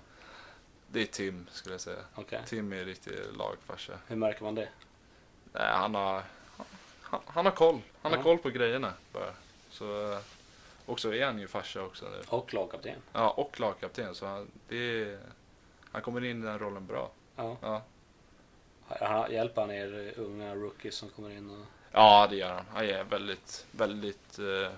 Det 0.87 1.01
är 1.01 1.05
Tim, 1.05 1.47
skulle 1.51 1.73
jag 1.73 1.81
säga. 1.81 1.97
Okej. 2.15 2.39
Tim 2.47 2.73
är 2.73 2.85
riktig 2.85 3.13
lagfarsa. 3.37 3.93
Hur 4.07 4.15
märker 4.15 4.43
man 4.43 4.55
det? 4.55 4.67
Nej, 5.53 5.67
han 5.73 5.95
har, 5.95 6.21
han, 7.01 7.19
han 7.27 7.45
har 7.45 7.51
koll. 7.53 7.81
Han 8.01 8.11
Ja. 8.11 8.17
har 8.17 8.23
koll 8.23 8.37
på 8.37 8.49
grejerna 8.49 8.93
bara. 9.13 9.29
Så, 9.71 10.11
eh, 10.13 10.19
och 10.85 10.99
så 10.99 11.13
är 11.13 11.25
han 11.25 11.39
ju 11.39 11.47
farsa 11.47 11.81
också 11.81 12.05
nu. 12.09 12.21
Och 12.27 12.53
lagkapten. 12.53 12.99
Ja, 13.13 13.29
och 13.29 13.59
lagkapten. 13.59 14.15
Så 14.15 14.25
han, 14.25 14.51
det 14.67 15.17
han 15.91 16.01
kommer 16.01 16.23
in 16.23 16.43
i 16.43 16.45
den 16.45 16.59
rollen 16.59 16.85
bra. 16.85 17.11
Ja. 17.35 17.57
Ja. 17.61 17.81
Han, 18.87 19.31
hjälper 19.31 19.61
han 19.61 19.71
er 19.71 20.13
unga 20.17 20.55
rookies 20.55 20.95
som 20.95 21.09
kommer 21.09 21.29
in? 21.29 21.49
Och... 21.49 21.65
ja, 21.91 22.27
det 22.29 22.35
gör 22.35 22.53
han. 22.53 22.65
Han 22.73 22.85
är 22.85 23.03
väldigt, 23.03 23.65
väldigt 23.71 24.39
eh, 24.39 24.71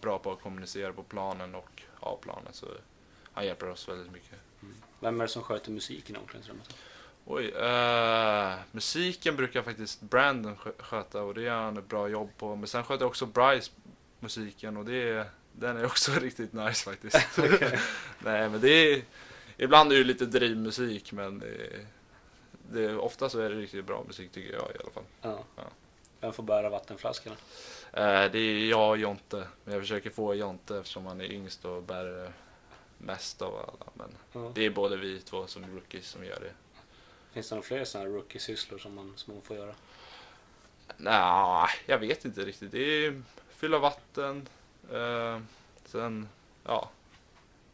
bra 0.00 0.18
på 0.18 0.32
att 0.32 0.40
kommunicera 0.40 0.92
på 0.92 1.02
planen 1.02 1.54
och 1.54 1.82
av 2.00 2.16
planen. 2.16 2.52
Så 2.52 2.66
han 3.32 3.46
hjälper 3.46 3.70
oss 3.70 3.88
väldigt 3.88 4.12
mycket. 4.12 4.38
Vem 5.00 5.20
är 5.20 5.24
det 5.24 5.28
som 5.28 5.42
sköter 5.42 5.70
musiken 5.70 6.16
i 6.16 6.18
omklädningsrummet? 6.18 6.76
Oj, 7.24 7.48
eh, 7.48 8.54
musiken 8.72 9.36
brukar 9.36 9.62
faktiskt 9.62 10.00
Brandon 10.00 10.56
skö- 10.56 10.82
sköta 10.82 11.22
och 11.22 11.34
det 11.34 11.42
gör 11.42 11.62
han 11.62 11.76
ett 11.76 11.88
bra 11.88 12.08
jobb 12.08 12.30
på. 12.36 12.56
Men 12.56 12.66
sen 12.68 12.84
sköter 12.84 13.06
också 13.06 13.26
Bryce 13.26 13.70
musiken 14.20 14.76
och 14.76 14.84
det 14.84 15.26
den 15.52 15.76
är 15.76 15.84
också 15.86 16.12
riktigt 16.20 16.52
nice 16.52 16.84
faktiskt. 16.84 17.16
Nej 18.18 18.48
men 18.48 18.60
det 18.60 18.70
är, 18.70 19.02
ibland 19.56 19.92
är 19.92 19.96
det 19.96 20.04
lite 20.04 20.26
drivmusik 20.26 21.12
men 21.12 21.38
det, 21.38 21.86
det, 22.72 22.96
ofta 22.96 23.28
så 23.28 23.40
är 23.40 23.50
det 23.50 23.56
riktigt 23.56 23.84
bra 23.84 24.04
musik 24.06 24.32
tycker 24.32 24.52
jag 24.52 24.70
i 24.74 24.78
alla 24.82 24.90
fall. 24.90 25.04
Ja. 25.22 25.44
Ja. 25.56 25.62
Vem 26.20 26.32
får 26.32 26.42
bära 26.42 26.68
vattenflaskorna? 26.70 27.36
Eh, 27.92 28.30
det 28.32 28.38
är 28.38 28.66
jag 28.70 28.90
och 28.90 28.98
Jonte, 28.98 29.48
men 29.64 29.74
jag 29.74 29.82
försöker 29.82 30.10
få 30.10 30.34
Jonte 30.34 30.78
eftersom 30.78 31.06
han 31.06 31.20
är 31.20 31.32
yngst 31.32 31.64
och 31.64 31.82
bär, 31.82 32.32
mest 32.98 33.42
av 33.42 33.54
alla. 33.54 33.90
Men 33.94 34.08
Ja. 34.42 34.52
det 34.54 34.66
är 34.66 34.70
både 34.70 34.96
vi 34.96 35.20
två 35.20 35.46
som 35.46 35.74
rookies 35.74 36.06
som 36.08 36.24
gör 36.24 36.40
det. 36.40 36.52
Finns 37.32 37.48
det 37.48 37.54
några 37.54 37.66
fler 37.66 37.84
sådana 37.84 38.10
här 38.10 38.16
rookie-sysslor 38.16 38.78
som 38.78 38.94
man, 38.94 39.12
som 39.16 39.34
man 39.34 39.42
får 39.42 39.56
göra? 39.56 39.74
Nej, 40.96 41.68
jag 41.86 41.98
vet 41.98 42.24
inte 42.24 42.44
riktigt. 42.44 42.72
Det 42.72 43.06
är 43.06 43.22
fylla 43.58 43.78
vatten. 43.78 44.48
Eh, 44.92 45.40
sen, 45.84 46.28
ja. 46.64 46.90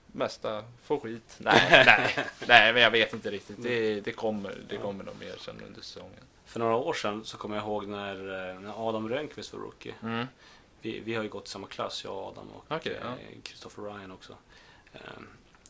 Mesta 0.07 0.65
få 0.83 1.01
skit. 1.01 1.37
Nej, 1.39 1.85
nej, 1.87 2.27
nej, 2.49 2.73
men 2.73 2.83
jag 2.83 2.91
vet 2.91 3.13
inte 3.13 3.31
riktigt. 3.31 3.63
Det, 3.63 4.01
det 4.01 4.13
kommer, 4.13 4.59
det 4.69 4.77
kommer 4.77 5.05
nog 5.05 5.15
mer 5.21 5.35
sen 5.39 5.61
under 5.67 5.81
säsongen. 5.81 6.25
För 6.45 6.61
några 6.61 6.77
år 6.77 6.93
sedan 6.95 7.25
så 7.25 7.37
kommer 7.37 7.57
jag 7.57 7.65
ihåg 7.65 7.89
när, 7.89 8.51
eh, 8.51 8.61
när 8.61 8.89
Adam 8.89 9.09
Rönnqvist 9.09 9.53
var 9.53 9.61
rookie. 9.61 9.95
Mm. 10.03 10.27
Vi, 10.81 11.01
vi 11.01 11.15
har 11.15 11.23
ju 11.23 11.29
gått 11.29 11.47
i 11.47 11.51
samma 11.51 11.67
klass, 11.67 12.05
jag 12.05 12.17
och 12.17 12.29
Adam 12.29 12.49
och 12.49 12.65
Okej, 12.69 12.99
ja. 13.03 13.09
eh, 13.09 13.43
Christopher 13.43 13.83
Ryan 13.83 14.13
också. 14.13 14.37
Ehm, 14.93 15.27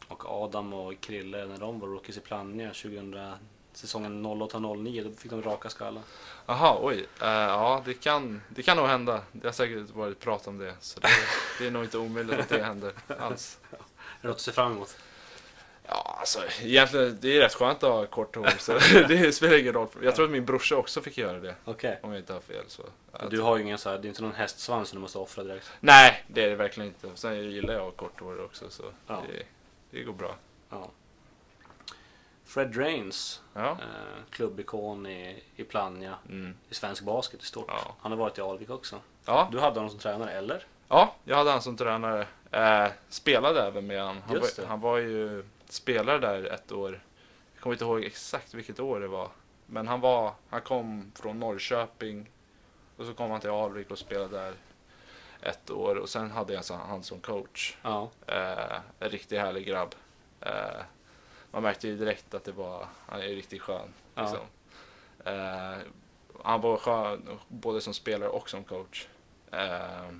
och 0.08 0.24
Adam 0.26 0.72
och 0.72 1.00
Krille, 1.00 1.46
när 1.46 1.58
de 1.58 1.80
var 1.80 1.88
rookies 1.88 2.16
i 2.16 2.20
Plannja 2.20 2.68
2000, 2.68 3.32
säsongen 3.76 4.26
08-09, 4.26 5.04
då 5.04 5.16
fick 5.20 5.30
de 5.30 5.42
raka 5.42 5.70
skallar. 5.70 6.02
Jaha, 6.46 6.78
oj. 6.82 6.98
Eh, 7.20 7.28
ja, 7.28 7.82
det 7.84 7.94
kan, 7.94 8.42
det 8.48 8.62
kan 8.62 8.76
nog 8.76 8.86
hända. 8.86 9.20
Det 9.32 9.48
har 9.48 9.52
säkert 9.52 9.90
varit 9.90 10.20
prat 10.20 10.46
om 10.48 10.58
det. 10.58 10.74
Så 10.80 11.00
det, 11.00 11.08
det 11.58 11.66
är 11.66 11.70
nog 11.70 11.84
inte 11.84 11.98
omöjligt 11.98 12.40
att 12.40 12.48
det 12.48 12.62
händer 12.62 12.92
alls. 13.18 13.58
Är 13.70 13.76
det 14.20 14.28
något 14.28 14.34
att 14.36 14.40
se 14.40 14.52
fram 14.52 14.72
emot? 14.72 14.96
Ja, 15.88 16.16
alltså 16.20 16.40
egentligen, 16.62 17.18
det 17.20 17.36
är 17.36 17.40
rätt 17.40 17.54
skönt 17.54 17.82
att 17.82 17.90
ha 17.90 18.06
kort 18.06 18.36
hår. 18.36 18.50
Så 18.58 18.72
det 19.08 19.32
spelar 19.32 19.58
ingen 19.58 19.72
roll. 19.72 19.88
Jag 20.02 20.14
tror 20.16 20.24
att 20.24 20.30
min 20.30 20.44
brorsa 20.44 20.76
också 20.76 21.00
fick 21.00 21.18
göra 21.18 21.40
det. 21.40 21.54
Okej. 21.64 22.00
Om 22.02 22.10
jag 22.12 22.20
inte 22.20 22.32
har 22.32 22.40
fel. 22.40 22.64
Så. 22.68 22.82
Du 23.30 23.40
har 23.40 23.56
ju 23.56 23.62
ingen 23.62 23.78
så 23.78 23.90
här, 23.90 23.98
det 23.98 24.06
är 24.06 24.08
inte 24.08 24.22
någon 24.22 24.32
hästsvans 24.34 24.88
som 24.88 24.96
du 24.98 25.00
måste 25.00 25.18
offra 25.18 25.44
direkt. 25.44 25.70
Nej, 25.80 26.24
det 26.28 26.44
är 26.44 26.48
det 26.48 26.56
verkligen 26.56 26.88
inte. 26.88 27.08
Sen 27.14 27.50
gillar 27.50 27.74
jag 27.74 27.88
att 27.88 27.96
kort 27.96 28.20
hår 28.20 28.44
också. 28.44 28.70
Så 28.70 28.82
Ja. 29.06 29.22
det, 29.32 29.42
det 29.90 30.02
går 30.04 30.12
bra. 30.12 30.36
Ja. 30.70 30.90
Fred 32.54 32.68
Drains, 32.68 33.42
Ja. 33.54 33.70
eh, 33.70 34.22
klubbikon 34.30 35.06
i, 35.06 35.42
i 35.56 35.64
Plannja, 35.64 36.14
Mm. 36.28 36.54
i 36.70 36.74
svensk 36.74 37.02
basket 37.02 37.42
i 37.42 37.46
stort. 37.46 37.64
Ja. 37.68 37.94
Han 38.00 38.12
har 38.12 38.18
varit 38.18 38.38
i 38.38 38.40
Alvik 38.40 38.70
också. 38.70 39.00
Ja. 39.24 39.48
Du 39.52 39.60
hade 39.60 39.74
honom 39.80 39.90
som 39.90 39.98
tränare, 39.98 40.30
eller? 40.32 40.66
ja, 40.88 41.14
jag 41.24 41.36
hade 41.36 41.50
han 41.50 41.62
som 41.62 41.76
tränare. 41.76 42.26
Eh, 42.50 42.88
spelade 43.08 43.62
även 43.62 43.86
med 43.86 44.02
han. 44.02 44.22
Han 44.26 44.40
var, 44.40 44.66
han 44.66 44.80
var 44.80 44.98
ju 44.98 45.44
spelare 45.68 46.18
där 46.18 46.44
ett 46.44 46.72
år. 46.72 47.00
Jag 47.54 47.62
kommer 47.62 47.74
inte 47.74 47.84
ihåg 47.84 48.04
exakt 48.04 48.54
vilket 48.54 48.80
år 48.80 49.00
det 49.00 49.08
var. 49.08 49.28
Men 49.66 49.88
han, 49.88 50.00
var, 50.00 50.32
han 50.48 50.60
kom 50.60 51.12
från 51.14 51.40
Norrköping. 51.40 52.30
Och 52.96 53.06
så 53.06 53.14
kom 53.14 53.30
han 53.30 53.40
till 53.40 53.50
Alvik 53.50 53.90
och 53.90 53.98
spelade 53.98 54.36
där 54.36 54.54
ett 55.40 55.70
år. 55.70 55.96
Och 55.96 56.08
sen 56.08 56.30
hade 56.30 56.52
jag 56.52 56.62
han 56.76 57.02
som 57.02 57.20
coach. 57.20 57.76
Ja. 57.82 58.10
Eh, 58.26 58.76
en 59.00 59.10
riktigt 59.10 59.38
härlig 59.40 59.66
grabb. 59.66 59.94
Eh, 60.40 60.80
man 61.54 61.62
märkte 61.62 61.88
ju 61.88 61.96
direkt 61.96 62.34
att 62.34 62.44
det 62.44 62.52
var, 62.52 62.86
han 63.06 63.20
är 63.20 63.28
riktigt 63.28 63.62
skön. 63.62 63.88
Ja. 64.14 64.22
Liksom. 64.22 64.46
Eh, 65.24 65.78
han 66.42 66.60
var 66.60 66.76
skön 66.76 67.38
både 67.48 67.80
som 67.80 67.94
spelare 67.94 68.28
och 68.28 68.50
som 68.50 68.64
coach. 68.64 69.08
Eh, 69.50 70.10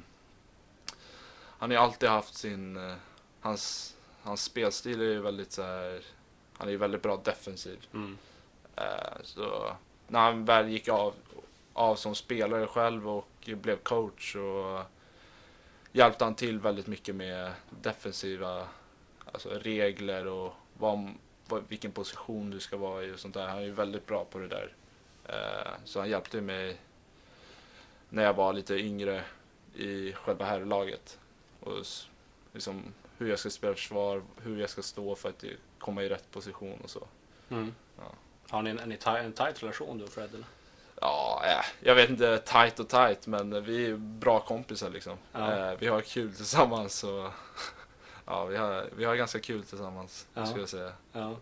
han 1.59 1.71
har 1.71 1.71
ju 1.71 1.77
alltid 1.77 2.09
haft 2.09 2.35
sin, 2.35 2.77
eh, 2.77 2.95
hans, 3.41 3.95
hans 4.23 4.43
spelstil 4.43 5.01
är 5.01 5.05
ju 5.05 5.21
väldigt 5.21 5.53
så 5.53 5.63
här, 5.63 6.03
han 6.57 6.69
är 6.69 6.73
ju 6.73 6.79
väldigt 6.79 7.03
bra 7.03 7.17
defensiv. 7.25 7.87
Mm. 7.95 8.19
Eh, 8.77 9.23
så 9.23 9.77
när 10.09 10.21
han 10.21 10.45
väl 10.45 10.69
gick 10.69 10.89
av, 10.89 11.15
av 11.73 11.97
som 11.97 12.15
spelare 12.15 12.67
själv 12.67 13.09
och 13.09 13.29
blev 13.47 13.77
coach 13.77 14.33
så 14.33 14.83
hjälpte 15.93 16.25
han 16.25 16.35
till 16.35 16.61
väldigt 16.61 16.87
mycket 16.87 17.15
med 17.15 17.53
defensiva 17.71 18.69
alltså 19.33 19.49
regler 19.49 20.27
och 20.27 20.55
vad, 20.79 21.15
vilken 21.69 21.93
position 21.93 22.51
du 22.51 22.61
ska 22.61 22.77
vara 22.77 23.05
i 23.05 23.13
och 23.13 23.19
sånt 23.19 23.35
där. 23.35 23.47
Han 23.47 23.59
är 23.59 23.63
ju 23.63 23.71
väldigt 23.71 24.07
bra 24.07 24.25
på 24.25 24.39
det 24.39 24.49
där. 24.49 24.73
Eh, 25.25 25.73
så 25.85 25.99
han 25.99 26.11
hjälpte 26.11 26.41
mig 26.41 26.77
när 28.09 28.23
jag 28.23 28.35
var 28.35 28.53
lite 28.53 28.75
yngre 28.75 29.25
i 29.75 30.13
själva 30.13 30.45
herrlaget. 30.45 31.19
Och 31.61 31.85
liksom 32.53 32.83
hur 33.19 33.31
jag 33.31 33.39
ska 33.39 33.51
spela 33.51 33.75
försvar, 33.75 34.23
hur 34.43 34.61
jag 34.61 34.71
ska 34.71 34.83
stå 34.83 35.15
för 35.15 35.29
att 35.29 35.45
komma 35.79 36.03
i 36.03 36.09
rätt 36.09 36.31
position 36.31 36.81
och 36.85 36.91
så. 36.91 37.07
Mm. 37.51 37.75
Ja. 37.97 38.13
Har 38.49 38.63
ni 38.63 38.71
en, 38.71 38.79
en, 38.79 38.93
en 38.93 39.33
tight 39.33 39.63
relation 39.63 39.99
du 39.99 40.05
och 40.05 40.11
Fred? 40.11 40.35
Eller? 40.35 40.47
Ja, 41.01 41.43
eh, 41.45 41.65
jag 41.81 41.95
vet 41.95 42.11
inte 42.11 42.39
tight 42.39 42.81
och 42.81 42.89
tight, 42.89 43.27
men 43.27 43.65
vi 43.65 43.87
är 43.87 43.97
bra 43.97 44.41
kompisar 44.41 44.91
liksom. 44.91 45.17
Ja. 45.33 45.71
Eh, 45.71 45.79
vi 45.79 45.87
har 45.87 46.01
kul 46.01 46.35
tillsammans 46.35 47.05
och 47.05 47.31
ja, 48.27 48.45
vi 48.45 48.57
har, 48.57 48.87
vi 48.97 49.05
har 49.05 49.15
ganska 49.15 49.41
kul 49.41 49.63
tillsammans, 49.65 50.27
Ja. 50.35 50.47
skulle 50.47 50.63
jag 50.63 50.69
säga. 50.69 50.93
Ja. 51.13 51.37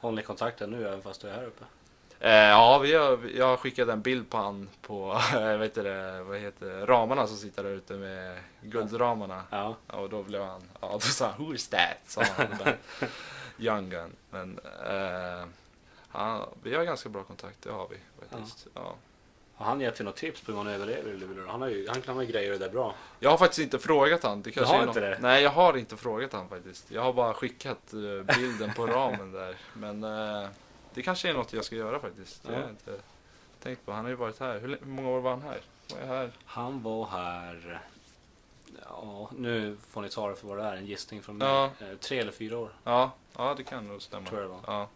Håller 0.00 0.16
ni 0.16 0.22
kontakten 0.22 0.70
nu 0.70 0.86
även 0.88 1.02
fast 1.02 1.20
du 1.20 1.28
är 1.28 1.34
här 1.34 1.44
uppe? 1.44 1.64
Eh, 2.20 2.30
ja, 2.34 2.78
vi 2.78 2.94
har, 2.94 3.18
jag 3.34 3.58
skickade 3.58 3.92
en 3.92 4.00
bild 4.02 4.30
på 4.30 4.36
han 4.36 4.68
på, 4.82 5.20
vet 5.58 5.76
inte, 5.76 6.22
vad 6.22 6.38
heter 6.38 6.66
det, 6.66 6.86
ramarna 6.86 7.26
som 7.26 7.36
sitter 7.36 7.62
där 7.64 7.70
ute 7.70 7.94
med 7.94 8.38
guldramarna. 8.62 9.42
Ja. 9.50 9.76
Ja, 9.86 9.94
och 9.96 10.08
då 10.10 10.22
blev 10.22 10.42
han, 10.42 10.62
ja 10.80 10.90
då 10.92 11.00
sa 11.00 11.26
han 11.30 11.44
Who 11.46 11.54
is 11.54 11.68
that? 11.68 11.96
Sa 12.06 12.22
han. 12.36 12.46
Där. 12.64 12.76
Young 13.58 13.90
gun. 13.90 14.16
Men 14.30 14.58
eh, 14.86 15.46
han, 16.08 16.48
vi 16.62 16.74
har 16.74 16.84
ganska 16.84 17.08
bra 17.08 17.22
kontakt, 17.22 17.62
det 17.62 17.70
har 17.70 17.88
vi 17.88 17.96
faktiskt. 18.28 18.66
Ja. 18.74 18.94
Har 19.56 19.66
han 19.66 19.80
gett 19.80 19.96
dig 19.96 20.04
något 20.04 20.16
tips 20.16 20.40
på 20.40 20.52
hur 20.52 20.56
man 20.56 20.66
överlever 20.66 21.10
i 21.10 21.16
Luleå? 21.16 21.48
Han, 21.48 21.60
har 21.62 21.68
ju, 21.68 21.88
han 21.88 22.00
kan 22.02 22.16
ha 22.16 22.22
grejer 22.22 22.50
det 22.50 22.58
där 22.58 22.68
bra. 22.68 22.94
Jag 23.20 23.30
har 23.30 23.38
faktiskt 23.38 23.58
inte 23.62 23.78
frågat 23.78 24.22
han. 24.22 24.42
Det 24.42 24.50
kanske 24.50 24.74
har 24.74 24.82
är 24.82 24.88
inte 24.88 25.00
nå- 25.00 25.06
det? 25.06 25.18
Nej, 25.20 25.42
jag 25.42 25.50
har 25.50 25.76
inte 25.76 25.96
frågat 25.96 26.32
han 26.32 26.48
faktiskt. 26.48 26.90
Jag 26.90 27.02
har 27.02 27.12
bara 27.12 27.34
skickat 27.34 27.92
eh, 27.92 28.36
bilden 28.36 28.72
på 28.76 28.86
ramen 28.86 29.32
där. 29.32 29.56
Men 29.74 30.04
eh, 30.04 30.48
det 30.94 31.02
kanske 31.02 31.28
är 31.30 31.34
något 31.34 31.52
jag 31.52 31.64
ska 31.64 31.76
göra 31.76 32.00
faktiskt. 32.00 32.42
Det 32.42 32.48
har 32.48 32.54
Ja. 32.54 32.60
jag 32.60 32.70
inte 32.70 33.02
tänkt 33.62 33.86
på. 33.86 33.92
Han 33.92 34.04
har 34.04 34.10
ju 34.10 34.16
varit 34.16 34.40
här. 34.40 34.58
Hur 34.58 34.78
många 34.82 35.08
år 35.08 35.20
var 35.20 35.30
han 35.30 35.42
här? 35.42 35.60
Var 35.92 36.00
jag 36.00 36.06
här? 36.06 36.30
Han 36.44 36.82
var 36.82 37.06
här, 37.06 37.80
ja 38.88 39.30
nu 39.36 39.76
får 39.90 40.02
ni 40.02 40.08
ta 40.08 40.28
det 40.28 40.36
för 40.36 40.46
vad 40.48 40.58
det 40.58 40.64
är, 40.64 40.76
en 40.76 40.86
gissning 40.86 41.22
från 41.22 41.36
mig. 41.38 41.48
Ja. 41.48 41.64
Eh, 41.80 41.96
Tre 42.00 42.18
eller 42.18 42.32
fyra 42.32 42.58
år 42.58 42.70
Ja, 42.84 43.10
ja 43.36 43.54
det 43.56 43.62
kan 43.62 43.88
nog 43.88 44.02
stämma. 44.02 44.26
tror 44.28 44.40
jag 44.40 44.50
det 44.50 44.52
var. 44.54 44.60
Ja. 44.66 44.88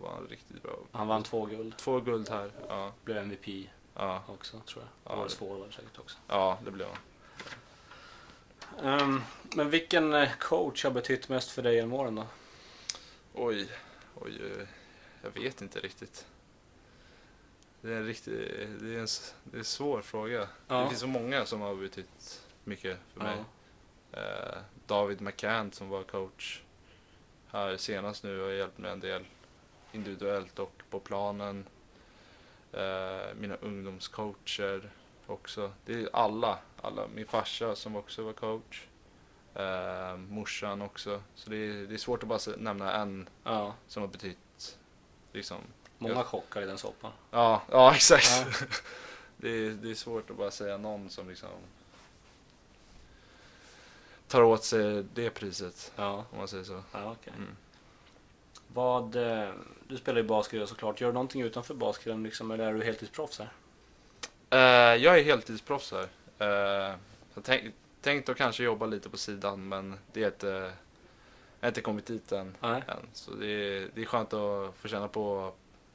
Var 0.00 0.10
han 0.10 0.26
riktigt 0.28 0.62
bra. 0.62 0.78
Han 0.92 1.08
vann 1.08 1.22
två 1.22 1.46
guld, 1.46 1.76
Två 1.76 2.00
guld 2.00 2.28
här. 2.28 2.50
Ja, 2.68 2.92
blev 3.04 3.16
MVP 3.18 3.68
ja, 3.94 4.22
också 4.26 4.60
tror 4.60 4.84
jag. 4.84 5.12
Ja, 5.12 5.20
Årets 5.20 5.34
forward 5.34 5.74
säkert 5.74 5.98
också. 5.98 6.18
ja 6.28 6.58
det 6.64 6.70
blev 6.70 6.88
han. 6.88 6.98
Ehm, 9.00 9.22
men 9.54 9.70
vilken 9.70 10.14
eh, 10.14 10.30
coach 10.38 10.84
har 10.84 10.90
betytt 10.90 11.28
mest 11.28 11.50
för 11.50 11.62
dig 11.62 11.74
genom 11.74 11.92
åren 11.92 12.14
då? 12.14 12.26
Oj, 13.34 13.68
oj, 14.14 14.40
jag 15.22 15.30
vet 15.30 15.62
inte 15.62 15.80
riktigt. 15.80 16.26
Det 17.80 17.92
är 17.92 17.96
en 17.96 18.06
riktig, 18.06 18.34
det 18.80 18.94
är 18.94 18.98
en, 18.98 19.06
det 19.44 19.56
är 19.56 19.58
en 19.58 19.64
svår 19.64 20.02
fråga. 20.02 20.48
Ja. 20.68 20.82
Det 20.82 20.88
finns 20.88 21.00
så 21.00 21.06
många 21.06 21.46
som 21.46 21.60
har 21.60 21.74
betytt 21.74 22.42
mycket 22.64 22.98
för 23.12 23.20
mig. 23.20 23.36
Eh, 24.12 24.58
David 24.86 25.20
McCann 25.20 25.72
som 25.72 25.88
var 25.88 26.02
coach 26.02 26.60
här 27.48 27.76
senast 27.76 28.24
nu 28.24 28.40
har 28.40 28.50
hjälpt 28.50 28.78
mig 28.78 28.92
en 28.92 29.00
del 29.00 29.24
individuellt 29.92 30.58
och 30.58 30.82
på 30.90 31.00
planen. 31.00 31.64
Eh, 32.72 33.34
mina 33.36 33.54
ungdomscoacher 33.56 34.90
också. 35.26 35.72
Det 35.84 35.92
är 35.94 36.08
alla, 36.12 36.58
alla. 36.82 37.06
Min 37.14 37.26
farsa 37.26 37.76
som 37.76 37.96
också 37.96 38.22
var 38.22 38.32
coach. 38.32 38.86
Eh, 39.54 40.16
morsan 40.16 40.82
också. 40.82 41.22
Så 41.34 41.50
det 41.50 41.56
är, 41.56 41.86
det 41.86 41.94
är 41.94 41.98
svårt 41.98 42.22
att 42.22 42.28
bara 42.28 42.56
nämna 42.56 42.92
en 42.92 43.28
Ja, 43.44 43.74
som 43.86 44.02
har 44.02 44.08
betytt 44.08 44.78
liksom. 45.32 45.58
många 45.98 46.14
Ja. 46.14 46.24
kockar 46.24 46.62
i 46.62 46.66
den 46.66 46.78
soppan. 46.78 47.12
Ja, 47.30 47.62
ja 47.70 47.92
exakt. 47.94 48.30
Ja. 48.30 48.66
det, 49.36 49.48
är, 49.48 49.70
det 49.70 49.90
är 49.90 49.94
svårt 49.94 50.30
att 50.30 50.36
bara 50.36 50.50
säga 50.50 50.76
någon 50.76 51.10
som 51.10 51.28
liksom 51.28 51.48
tar 54.28 54.42
åt 54.42 54.64
sig 54.64 55.04
det 55.14 55.30
priset. 55.30 55.92
Ja, 55.96 56.24
Om 56.30 56.38
man 56.38 56.48
säger 56.48 56.64
så. 56.64 56.82
ja 56.92 57.10
okej. 57.20 57.32
Mm. 57.36 57.56
Vad, 58.74 59.16
eh, 59.16 59.48
du 59.88 59.96
spelar 59.96 60.20
ju 60.20 60.26
basket 60.26 60.68
såklart. 60.68 61.00
Gör 61.00 61.08
du 61.08 61.14
någonting 61.14 61.42
utanför 61.42 61.74
basketen 61.74 62.22
liksom, 62.22 62.50
eller 62.50 62.64
är 62.64 62.74
du 62.74 62.84
heltidsproffs 62.84 63.38
här? 63.38 63.48
Eh, 64.50 65.02
jag 65.02 65.18
är 65.18 65.24
heltidsproffs 65.24 65.92
här. 65.92 66.08
Uh, 66.40 66.96
jag 67.34 67.44
tänk, 67.44 67.74
tänkt 68.00 68.28
att 68.28 68.36
kanske 68.36 68.62
jobba 68.62 68.86
lite 68.86 69.08
på 69.08 69.16
sidan 69.16 69.68
men 69.68 69.98
det 70.12 70.22
är 70.22 70.26
inte, 70.26 70.46
jag 71.60 71.66
har 71.66 71.68
inte 71.68 71.80
kommit 71.80 72.06
dit 72.06 72.32
än. 72.32 72.56
Nej. 72.60 72.82
än. 72.88 73.08
Så 73.12 73.30
det 73.30 73.46
är, 73.46 73.88
det 73.94 74.02
är 74.02 74.04
skönt 74.04 74.32
att 74.32 74.74
få 74.76 74.88
känna 74.88 75.08
på 75.08 75.52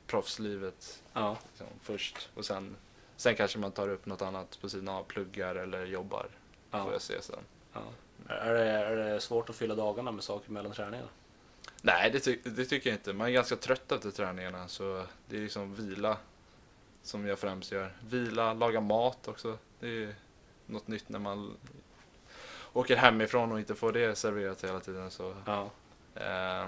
proffslivet 0.07 1.03
Ja, 1.13 1.37
liksom, 1.49 1.67
först. 1.81 2.29
Och 2.35 2.45
sen, 2.45 2.75
sen 3.15 3.35
kanske 3.35 3.59
man 3.59 3.71
tar 3.71 3.89
upp 3.89 4.05
något 4.05 4.21
annat 4.21 4.57
på 4.61 4.69
sidan 4.69 4.95
av, 4.95 5.03
pluggar 5.03 5.55
eller 5.55 5.85
jobbar. 5.85 6.27
Får 6.71 6.79
ja, 6.79 6.91
jag 6.91 7.01
se 7.01 7.21
sen. 7.21 7.39
ja. 7.73 7.81
Är, 8.27 8.53
det, 8.53 8.69
är 8.69 8.95
det 8.95 9.19
svårt 9.19 9.49
att 9.49 9.55
fylla 9.55 9.75
dagarna 9.75 10.11
med 10.11 10.23
saker 10.23 10.51
mellan 10.51 10.71
träningarna? 10.71 11.09
Nej, 11.81 12.11
det, 12.11 12.19
ty- 12.19 12.39
det 12.43 12.65
tycker 12.65 12.89
jag 12.89 12.97
inte. 12.97 13.13
Man 13.13 13.27
är 13.27 13.31
ganska 13.31 13.55
trött 13.55 13.91
efter 13.91 14.11
träningarna 14.11 14.67
så 14.67 15.05
det 15.27 15.37
är 15.37 15.41
liksom 15.41 15.75
vila 15.75 16.17
som 17.03 17.27
jag 17.27 17.39
främst 17.39 17.71
gör. 17.71 17.93
Vila, 18.09 18.53
laga 18.53 18.81
mat 18.81 19.27
också. 19.27 19.57
Det 19.79 20.03
är 20.03 20.15
något 20.65 20.87
nytt 20.87 21.09
när 21.09 21.19
man 21.19 21.57
åker 22.73 22.95
hemifrån 22.95 23.51
och 23.51 23.59
inte 23.59 23.75
får 23.75 23.91
det 23.91 24.15
serverat 24.15 24.63
hela 24.63 24.79
tiden 24.79 25.11
så 25.11 25.35
Ja. 25.45 25.69
Eh, 26.15 26.67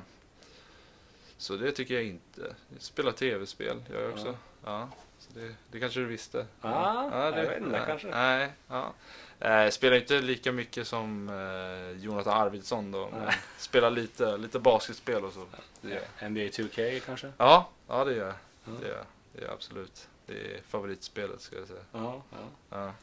så 1.37 1.55
det 1.57 1.71
tycker 1.71 1.93
jag 1.93 2.03
inte. 2.03 2.55
Spela 2.79 3.11
tv-spel 3.11 3.83
gör 3.93 4.01
jag 4.01 4.11
också. 4.11 4.27
Ja. 4.27 4.35
Ja. 4.79 4.89
så 5.19 5.39
det, 5.39 5.55
det 5.71 5.79
kanske 5.79 5.99
du 5.99 6.05
visste? 6.05 6.45
Ah, 6.61 7.25
jag 7.35 7.45
vet 7.45 7.61
inte, 7.61 7.83
kanske. 7.87 8.07
Nej, 8.07 8.51
ja. 8.67 8.93
Eh, 9.39 9.69
spelar 9.69 9.97
inte 9.97 10.21
lika 10.21 10.51
mycket 10.51 10.87
som 10.87 11.29
eh, 11.29 12.03
Jonathan 12.03 12.41
Arvidsson 12.41 12.91
då. 12.91 13.09
Nej. 13.13 13.35
spelar 13.57 13.89
lite, 13.89 14.37
lite 14.37 14.59
basketspel 14.59 15.25
och 15.25 15.33
så. 15.33 15.45
Jag. 15.81 16.31
NBA 16.31 16.39
2K 16.41 16.99
kanske? 16.99 17.31
Ja, 17.37 17.69
ja 17.87 18.03
det 18.05 18.13
gör 18.13 18.25
jag. 18.25 18.35
Ja. 18.65 18.71
Det 18.81 18.87
gör. 18.87 19.03
Det 19.33 19.41
gör 19.41 19.53
absolut. 19.53 20.07
Det 20.25 20.33
är 20.33 20.61
favoritspelet 20.67 21.41
ska 21.41 21.55
jag 21.55 21.67
säga. 21.67 21.79
Ja, 21.91 22.21
ja. 22.31 22.37
Ja, 22.69 22.93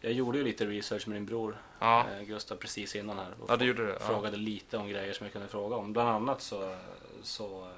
Jag 0.00 0.12
gjorde 0.12 0.38
ju 0.38 0.44
lite 0.44 0.66
research 0.66 1.06
med 1.08 1.16
din 1.16 1.26
bror 1.26 1.56
ja. 1.78 2.06
eh, 2.18 2.22
Gustav 2.22 2.56
precis 2.56 2.96
innan 2.96 3.18
här. 3.18 3.34
och 3.40 3.50
ja 3.50 3.56
det 3.56 3.64
gjorde. 3.64 3.88
Ja. 3.88 3.98
frågade 4.06 4.36
lite 4.36 4.76
om 4.76 4.88
grejer 4.88 5.12
som 5.12 5.26
jag 5.26 5.32
kunde 5.32 5.48
fråga 5.48 5.76
om. 5.76 5.92
Bland 5.92 6.08
annat 6.08 6.42
så, 6.42 6.76
så 7.22 7.62
eh, 7.62 7.68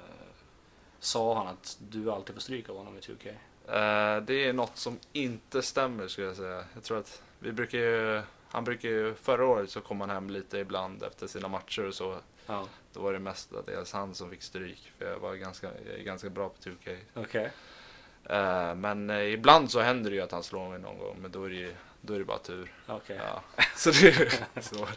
sa 0.99 1.35
han 1.37 1.47
att 1.47 1.77
du 1.79 2.11
alltid 2.11 2.35
får 2.35 2.41
stryk 2.41 2.69
av 2.69 2.77
honom 2.77 2.97
i 2.97 2.99
2K. 2.99 3.27
Eh, 3.27 4.21
det 4.23 4.45
är 4.45 4.53
något 4.53 4.77
som 4.77 4.99
inte 5.13 5.61
stämmer 5.61 6.07
skulle 6.07 6.27
jag 6.27 6.35
säga. 6.35 6.63
Jag 6.73 6.83
tror 6.83 6.97
att 6.97 7.21
vi 7.39 7.51
brukar 7.51 7.77
ju, 7.77 8.21
han 8.49 8.63
brukar 8.63 8.89
ju, 8.89 9.15
förra 9.15 9.45
året 9.45 9.69
så 9.69 9.81
kom 9.81 10.01
han 10.01 10.09
hem 10.09 10.29
lite 10.29 10.57
ibland 10.57 11.03
efter 11.03 11.27
sina 11.27 11.47
matcher 11.47 11.87
och 11.87 11.93
så. 11.93 12.17
Ja, 12.47 12.67
Då 12.93 12.99
var 13.01 13.13
det 13.13 13.19
mestadels 13.19 13.93
han 13.93 14.15
som 14.15 14.29
fick 14.29 14.41
stryk. 14.41 14.91
För 14.97 15.05
jag 15.05 15.19
var 15.19 15.35
ganska, 15.35 15.67
jag 15.85 15.99
är 15.99 16.03
ganska 16.03 16.29
bra 16.29 16.49
på 16.49 16.55
2K. 16.69 16.97
okej. 17.13 17.51
Eh, 18.23 18.75
men 18.75 19.09
eh, 19.09 19.33
ibland 19.33 19.71
så 19.71 19.79
händer 19.79 20.09
det 20.09 20.15
ju 20.15 20.21
att 20.21 20.31
han 20.31 20.43
slår 20.43 20.69
mig 20.69 20.79
någon 20.79 20.97
gång. 20.99 21.17
Men 21.21 21.31
då 21.31 21.43
är 21.43 21.49
det 21.49 21.55
ju 21.55 21.75
då 22.01 22.13
är 22.13 22.19
det 22.19 22.25
bara 22.25 22.39
tur. 22.39 22.73
Okej. 22.87 23.19
Ja. 23.23 23.41
Så 23.75 23.91
det 23.91 24.07
är 24.55 24.61
så. 24.61 24.87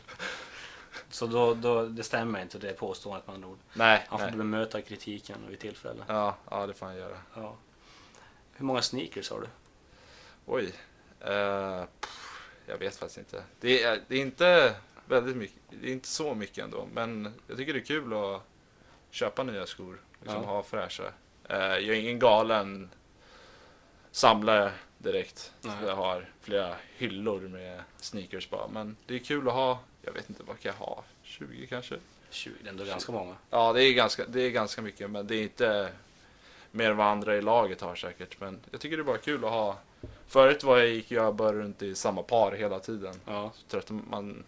Så 1.10 1.26
då, 1.26 1.54
då, 1.54 1.86
det 1.86 2.02
stämmer 2.02 2.42
inte 2.42 2.58
det 2.58 2.72
påståendet 2.72 3.26
med 3.26 3.34
andra 3.34 3.48
ord. 3.48 3.58
Nej, 3.72 4.06
Han 4.08 4.18
får 4.18 4.26
nej. 4.26 4.36
bemöta 4.36 4.82
kritiken 4.82 5.36
vid 5.48 5.58
tillfälle. 5.58 6.04
Ja, 6.08 6.36
ja, 6.50 6.66
det 6.66 6.74
får 6.74 6.86
han 6.86 6.96
göra. 6.96 7.16
Ja. 7.34 7.56
Hur 8.52 8.64
många 8.64 8.82
sneakers 8.82 9.30
har 9.30 9.40
du? 9.40 9.46
Oj. 10.46 10.72
Pff, 12.00 12.17
jag 12.68 12.78
vet 12.78 12.96
faktiskt 12.96 13.18
inte. 13.18 13.42
Det 13.60 13.82
är, 13.82 14.00
det 14.08 14.16
är 14.16 14.20
inte 14.20 14.74
väldigt 15.06 15.36
mycket. 15.36 15.58
Det 15.70 15.88
är 15.88 15.92
inte 15.92 16.08
så 16.08 16.34
mycket 16.34 16.64
ändå. 16.64 16.88
Men 16.94 17.34
jag 17.46 17.56
tycker 17.56 17.72
det 17.72 17.78
är 17.78 17.84
kul 17.84 18.12
att 18.14 18.42
köpa 19.10 19.42
nya 19.42 19.66
skor. 19.66 20.00
Liksom 20.22 20.42
Ja. 20.42 20.48
ha 20.48 20.62
fräscha. 20.62 21.12
Eh, 21.48 21.56
jag 21.58 21.80
är 21.88 21.92
ingen 21.92 22.18
galen 22.18 22.90
samlare 24.10 24.72
direkt. 24.98 25.52
Så 25.60 25.70
jag 25.86 25.96
har 25.96 26.28
flera 26.40 26.74
hyllor 26.96 27.40
med 27.40 27.80
sneakers 27.96 28.50
bara. 28.50 28.68
Men 28.68 28.96
det 29.06 29.14
är 29.14 29.18
kul 29.18 29.48
att 29.48 29.54
ha. 29.54 29.80
Jag 30.02 30.12
vet 30.12 30.28
inte, 30.30 30.42
vad 30.42 30.60
kan 30.60 30.72
jag 30.78 30.86
ha? 30.86 31.04
20 31.22 31.66
kanske? 31.66 31.96
20, 32.30 32.52
det 32.62 32.66
är 32.68 32.70
ändå 32.70 32.84
ganska 32.84 33.12
många. 33.12 33.36
Ja, 33.50 33.72
det 33.72 33.84
är 33.84 33.92
ganska, 33.92 34.26
det 34.26 34.40
är 34.42 34.50
ganska 34.50 34.82
mycket. 34.82 35.10
Men 35.10 35.26
det 35.26 35.34
är 35.36 35.42
inte 35.42 35.92
mer 36.70 36.90
än 36.90 36.96
vad 36.96 37.06
andra 37.06 37.36
i 37.36 37.42
laget 37.42 37.80
har 37.80 37.94
säkert. 37.94 38.40
Men 38.40 38.60
jag 38.70 38.80
tycker 38.80 38.96
det 38.96 39.02
är 39.02 39.04
bara 39.04 39.18
kul 39.18 39.44
att 39.44 39.50
ha. 39.50 39.78
Förut 40.28 40.64
var 40.64 40.78
jag, 40.78 40.88
gick 40.88 41.10
jag 41.10 41.34
bara 41.34 41.52
runt 41.52 41.82
i 41.82 41.94
samma 41.94 42.22
par 42.22 42.52
hela 42.52 42.78
tiden. 42.80 43.14
Ja. 43.24 43.52
Så 43.54 43.66
trött 43.68 43.90
man 44.10 44.44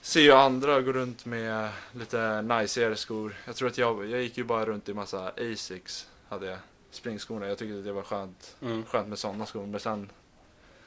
ser 0.00 0.20
ju 0.20 0.32
andra 0.32 0.80
gå 0.80 0.92
runt 0.92 1.24
med 1.26 1.70
lite 1.92 2.42
najsigare 2.42 2.96
skor. 2.96 3.36
Jag 3.46 3.56
tror 3.56 3.68
att 3.68 3.78
jag, 3.78 4.10
jag 4.10 4.22
gick 4.22 4.38
ju 4.38 4.44
bara 4.44 4.64
runt 4.64 4.88
i 4.88 4.94
massa 4.94 5.32
Asics. 5.52 6.08
Hade 6.28 6.46
jag 6.46 6.58
springskorna. 6.90 7.46
Jag 7.46 7.58
tyckte 7.58 7.78
att 7.78 7.84
det 7.84 7.92
var 7.92 8.02
skönt, 8.02 8.56
Mm. 8.60 8.84
skönt 8.84 9.08
med 9.08 9.18
sådana 9.18 9.46
skor. 9.46 9.66
Men 9.66 9.80
sen 9.80 10.10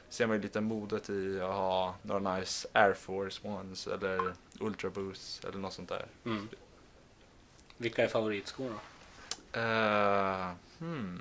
ser 0.08 0.26
man 0.26 0.36
ju 0.36 0.42
lite 0.42 0.60
modet 0.60 1.10
i 1.10 1.40
att 1.40 1.52
ha 1.54 1.94
några 2.02 2.36
nice 2.36 2.68
Air 2.72 2.92
Force 2.94 3.48
Ones 3.48 3.86
eller 3.86 4.34
Ultra 4.60 4.90
Boosts 4.90 5.44
eller 5.44 5.58
något 5.58 5.72
sånt 5.72 5.88
där. 5.88 6.06
Mm. 6.24 6.48
Vilka 7.76 8.04
är 8.04 8.08
favoritskorna? 8.08 8.78
Uh, 9.56 10.50
hmm. 10.78 11.20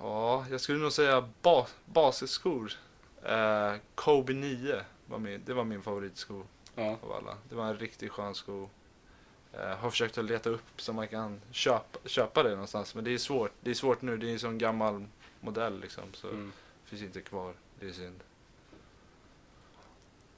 Ja, 0.00 0.46
jag 0.50 0.60
skulle 0.60 0.78
nog 0.78 0.92
säga 0.92 1.28
ba 1.42 1.66
basisskor. 1.86 2.72
Uh, 3.28 3.76
Kobe 3.94 4.32
9 4.32 4.84
var 5.06 5.18
min, 5.18 5.42
det 5.46 5.54
var 5.54 5.64
min 5.64 5.82
favoritsko 5.82 6.42
Ja. 6.74 6.98
av 7.02 7.12
alla. 7.12 7.36
Det 7.48 7.54
var 7.54 7.66
en 7.66 7.78
riktigt 7.78 8.10
skön 8.12 8.34
sko. 8.34 8.68
Uh, 9.54 9.60
har 9.60 9.90
försökt 9.90 10.18
att 10.18 10.24
leta 10.24 10.50
upp 10.50 10.62
så 10.82 10.92
man 10.92 11.08
kan 11.08 11.40
köpa, 11.50 11.98
köpa 12.08 12.42
det 12.42 12.50
någonstans. 12.50 12.94
Men 12.94 13.04
det 13.04 13.14
är 13.14 13.18
svårt. 13.18 13.52
Det 13.60 13.70
är 13.70 13.74
svårt 13.74 14.02
nu. 14.02 14.16
Det 14.16 14.28
är 14.28 14.32
en 14.32 14.38
sån 14.38 14.58
gammal 14.58 15.06
modell 15.40 15.80
liksom. 15.80 16.04
Så 16.12 16.28
Mm. 16.28 16.52
finns 16.84 17.02
inte 17.02 17.20
kvar. 17.20 17.54
Det 17.80 17.88
är 17.88 17.92
synd. 17.92 18.20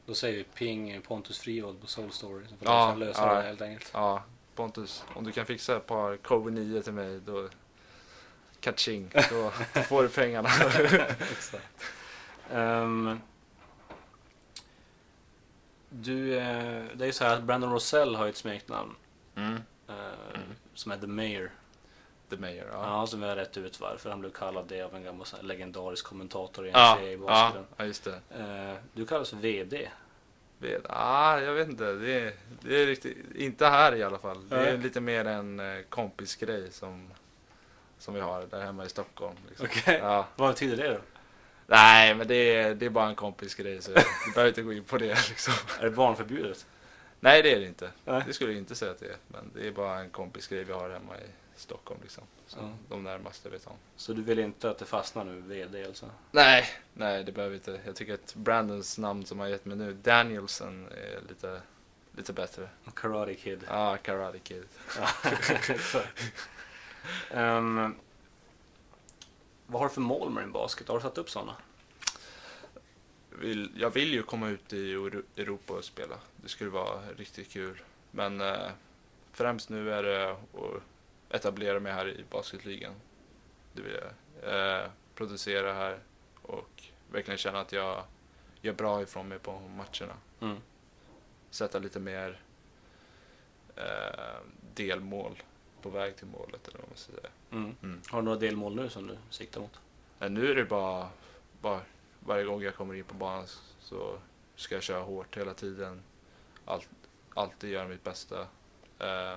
Då 0.07 0.15
säger 0.15 0.37
vi 0.39 0.45
ping 0.45 1.03
Pontus 1.03 1.39
Frivold 1.39 1.81
på 1.81 1.87
Soul 1.87 2.13
Story. 2.13 2.45
Så 2.49 2.57
får 2.57 2.69
Ja, 2.69 2.95
lösa, 2.95 3.05
lösa 3.05 3.27
ja. 3.27 3.35
det 3.35 3.43
helt 3.49 3.63
enkelt. 3.63 3.91
Ja, 3.95 4.23
Pontus. 4.55 5.05
Om 5.15 5.25
du 5.25 5.33
kan 5.33 5.47
fixa 5.47 5.77
ett 5.77 5.87
par 5.87 6.17
Kobe 6.17 6.51
9 6.51 6.83
till 6.83 6.93
mig 6.93 7.21
då 7.21 7.49
Kaching, 8.63 9.11
då, 9.31 9.51
får 9.83 10.03
du 10.03 10.09
pengarna. 10.09 10.49
Exakt. 11.33 11.85
Ehm, 12.53 13.21
du, 15.89 16.39
eh, 16.39 16.85
det 16.95 17.05
är 17.05 17.07
ju 17.07 17.13
så 17.13 17.25
här 17.25 17.35
att 17.37 17.43
Brandon 17.43 17.73
Rosell 17.73 18.15
har 18.15 18.25
ju 18.25 18.31
ett 18.31 18.37
smeknamn. 18.37 18.95
Mm. 19.37 19.55
eh, 19.89 19.95
Mm. 20.35 20.47
Som 20.75 20.93
är 20.93 20.97
The 20.97 21.07
Mayor. 21.07 21.51
The 22.31 22.37
Mayor, 22.37 22.67
Ja. 22.73 22.85
ja. 23.01 23.07
som 23.07 23.23
har 23.23 23.37
rätt 23.37 23.57
ut 23.57 23.81
varför. 23.81 24.11
Han 24.11 24.21
blev 24.21 24.31
kallad 24.31 24.65
det 24.69 24.83
av 24.83 24.95
en 24.97 25.05
gammal 25.05 25.27
legendarisk 25.43 26.07
kommentator 26.07 26.67
i 26.67 26.71
Ja, 26.71 26.95
NCAA 26.95 27.05
i 27.09 27.13
ja, 27.13 27.19
basketen. 27.19 27.65
ja, 27.77 27.85
just 27.85 28.05
det. 28.05 28.21
Eh, 28.39 28.75
du 28.93 29.07
kallas 29.07 29.31
för 29.31 29.37
VD. 29.37 29.89
Vet, 30.59 30.83
ah, 30.89 31.41
jag 31.41 31.53
vet 31.55 31.69
inte. 31.69 31.93
Det 31.93 32.21
är, 32.21 32.33
det 32.63 32.83
är 32.83 32.87
riktigt, 32.87 33.17
inte 33.35 33.67
här 33.67 33.95
i 33.95 34.03
alla 34.03 34.19
fall. 34.19 34.49
Det 34.49 34.57
är 34.57 34.77
lite 34.79 35.01
mer 35.01 35.25
en 35.25 35.63
kompisgrej 35.89 36.73
som, 36.73 37.11
som 38.03 38.15
vi 38.15 38.21
har 38.21 38.43
där 38.51 38.61
hemma 38.61 38.85
i 38.85 38.89
Stockholm. 38.89 39.37
Liksom. 39.49 39.67
Okej. 39.71 39.99
Ja. 40.03 40.27
Vad 40.37 40.51
betyder 40.51 40.77
det 40.77 40.89
då? 40.93 40.99
Nej, 41.67 42.15
men 42.15 42.29
det 42.29 42.35
är, 42.35 42.75
det 42.75 42.87
är 42.87 42.91
bara 42.91 43.09
en 43.09 43.15
kompisgrej 43.15 43.83
så 43.83 43.91
du 43.91 44.03
behöver 44.35 44.49
inte 44.49 44.63
gå 44.63 44.73
in 44.73 44.85
på 44.85 44.99
det. 44.99 45.29
Liksom. 45.29 45.55
Är 45.81 45.85
det 45.85 45.91
barnförbjudet? 45.91 46.67
Nej, 47.21 47.43
det 47.43 47.53
är 47.55 47.61
det 47.61 47.67
inte. 47.67 47.91
Nej. 48.05 48.23
Det 48.27 48.33
skulle 48.33 48.51
jag 48.53 48.59
inte 48.59 48.75
säga 48.75 48.91
att 48.91 49.01
det 49.01 49.07
är. 49.07 49.17
Men 49.29 49.51
det 49.55 49.67
är 49.69 49.73
bara 49.73 49.99
en 50.01 50.11
kompisgrej 50.11 50.65
vi 50.65 50.73
har 50.73 50.91
hemma 50.91 51.17
i 51.19 51.27
Stockholm. 51.57 52.01
Liksom. 52.03 52.25
Som 52.47 52.61
Ja. 52.65 52.73
de 52.89 53.05
närmaste 53.05 53.49
vet 53.49 53.67
om. 53.67 53.77
Så 53.97 54.13
du 54.13 54.23
vill 54.23 54.39
inte 54.39 54.71
att 54.71 54.79
det 54.79 54.85
fastnar 54.85 55.25
nu, 55.25 55.41
VD 55.41 55.85
alltså? 55.87 56.07
Nej, 56.31 56.69
nej 56.95 57.25
det 57.25 57.33
behöver 57.33 57.51
vi 57.51 57.57
inte. 57.57 57.81
Jag 57.87 57.97
tycker 57.97 58.15
att 58.15 58.35
Brandons 58.35 58.99
namn 58.99 59.27
som 59.27 59.41
han 59.41 59.51
gett 59.51 59.65
mig 59.65 59.77
nu, 59.77 59.93
Danielson, 59.93 60.87
är 60.91 61.29
lite, 61.29 61.61
lite 62.17 62.33
bättre. 62.33 62.69
Karate 62.95 63.35
Kid. 63.35 63.65
Ja, 63.69 63.91
ah, 63.93 63.97
Karate 63.97 64.39
Kid. 64.39 64.65
Ehm, 67.31 67.95
vad 69.67 69.81
har 69.81 69.89
du 69.89 69.95
för 69.95 70.01
mål 70.01 70.31
med 70.31 70.43
din 70.43 70.53
basket? 70.53 70.89
Har 70.89 70.95
du 70.97 71.03
satt 71.03 71.19
upp 71.19 71.31
sådana? 71.31 71.57
Vill, 73.31 73.71
jag 73.77 73.91
vill 73.91 74.13
ju 74.13 74.23
komma 74.23 74.49
ut 74.49 74.73
i 74.73 74.93
Euro- 74.93 75.23
Europa 75.37 75.73
och 75.73 75.85
spela. 75.85 76.17
Det 76.37 76.49
skulle 76.49 76.71
vara 76.71 77.01
riktigt 77.17 77.51
kul. 77.53 77.83
Men 78.11 78.41
eh, 78.41 78.71
främst 79.33 79.69
nu 79.69 79.93
är 79.93 80.03
det 80.03 80.31
att 80.31 80.83
etablera 81.31 81.81
mig 81.81 81.93
här 81.93 82.09
i 82.09 82.25
basketligan. 82.31 82.95
Det 83.73 83.83
vill 83.83 83.93
jag. 84.43 84.81
Eh, 84.83 84.87
producera 85.15 85.73
här 85.73 85.99
och 86.43 86.83
verkligen 87.13 87.39
känna 87.39 87.61
att 87.61 87.73
jag 87.73 88.05
gör 88.61 88.73
bra 88.73 89.03
ifrån 89.03 89.29
mig 89.29 89.39
på 89.39 89.59
matcherna. 89.61 90.15
Mm. 90.41 90.57
Sätta 91.51 91.79
lite 91.79 92.01
mer 92.01 92.41
eh, 93.77 94.41
delmål 94.75 95.43
på 95.83 95.89
väg 95.91 96.17
till 96.17 96.27
målet 96.27 96.69
eller 96.69 96.79
vad 96.79 96.89
man 96.89 96.97
ska 96.97 97.13
säga. 97.13 97.29
Mm. 97.51 97.75
Mm. 97.83 98.01
Har 98.11 98.19
du 98.19 98.25
några 98.25 98.39
delmål 98.39 98.75
nu 98.75 98.89
som 98.89 99.07
du 99.07 99.17
siktar 99.31 99.61
mot? 99.61 99.81
Men 100.19 100.35
nu 100.35 100.51
är 100.51 100.55
det 100.55 100.65
bara, 100.65 101.09
bara 101.61 101.81
varje 102.21 102.45
gång 102.45 102.63
jag 102.63 102.75
kommer 102.75 102.95
in 102.95 103.05
på 103.05 103.15
banan 103.15 103.47
så 103.81 104.19
ska 104.57 104.75
jag 104.75 104.83
köra 104.83 105.03
hårt 105.03 105.37
hela 105.37 105.55
tiden. 105.55 106.03
Allt, 106.65 106.89
alltid 107.35 107.71
göra 107.71 107.89
mitt 107.89 108.05
bästa. 108.05 108.41
Eh, 108.99 109.37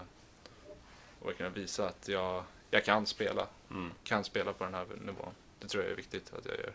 och 1.19 1.27
verkligen 1.27 1.53
visa 1.53 1.87
att 1.89 2.07
jag, 2.07 2.43
jag 2.71 2.85
kan 2.85 3.05
spela. 3.05 3.47
Mm. 3.69 3.91
Kan 4.03 4.23
spela 4.23 4.53
på 4.53 4.63
den 4.63 4.73
här 4.73 4.85
nivån. 5.05 5.33
Det 5.59 5.67
tror 5.67 5.83
jag 5.83 5.91
är 5.91 5.95
viktigt 5.95 6.33
att 6.33 6.45
jag 6.45 6.55
gör. 6.57 6.73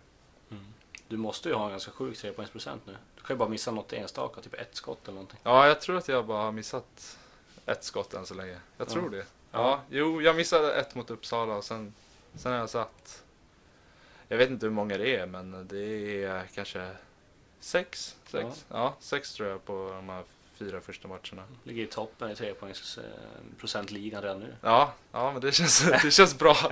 Mm. 0.51 0.65
Du 1.09 1.17
måste 1.17 1.49
ju 1.49 1.55
ha 1.55 1.65
en 1.65 1.71
ganska 1.71 1.91
sjuk 1.91 2.19
trepoängsprocent 2.19 2.87
nu. 2.87 2.97
Du 3.17 3.23
kan 3.23 3.35
ju 3.35 3.39
bara 3.39 3.49
missa 3.49 3.71
något 3.71 3.93
enstaka, 3.93 4.41
typ 4.41 4.55
ett 4.55 4.75
skott 4.77 5.03
eller 5.05 5.15
någonting. 5.15 5.41
Ja, 5.43 5.67
jag 5.67 5.81
tror 5.81 5.97
att 5.97 6.09
jag 6.09 6.27
bara 6.27 6.43
har 6.43 6.53
missat 6.53 7.19
ett 7.67 7.85
skott 7.85 8.15
än 8.15 8.27
så 8.27 8.35
länge. 8.35 8.61
Jag 8.77 8.87
Ja. 8.89 8.93
tror 8.93 9.11
det. 9.11 9.27
Ja. 9.53 9.59
Ja, 9.61 9.81
jo, 9.91 10.23
jag 10.23 10.37
missade 10.37 10.75
ett 10.75 10.95
mot 10.95 11.11
Uppsala 11.11 11.55
och 11.55 11.65
sen, 11.65 11.95
sen 12.35 12.53
har 12.53 12.59
jag 12.59 12.71
satt... 12.71 13.23
Jag 14.29 14.37
vet 14.37 14.51
inte 14.51 14.67
hur 14.67 14.73
många 14.73 14.99
det 14.99 15.17
är, 15.17 15.27
men 15.27 15.67
det 15.69 16.25
är 16.25 16.47
kanske 16.55 16.91
sex. 17.61 18.17
Sex, 18.27 18.65
ja. 18.69 18.95
sex 19.01 19.33
tror 19.35 19.49
jag 19.49 19.65
på 19.65 19.91
de 19.95 20.09
här 20.09 20.25
fyra 20.55 20.81
första 20.81 21.09
matcherna. 21.09 21.45
Ligger 21.65 21.83
i 21.83 21.87
toppen 21.87 22.31
i 22.31 22.37
trepoängsprocentligan 22.37 24.23
redan 24.23 24.41
nu. 24.41 24.55
Ja, 24.63 24.93
ja 25.13 25.33
men 25.33 25.41
det 25.41 25.53
känns, 25.53 25.85
det 26.03 26.11
känns 26.11 26.39
bra. 26.39 26.55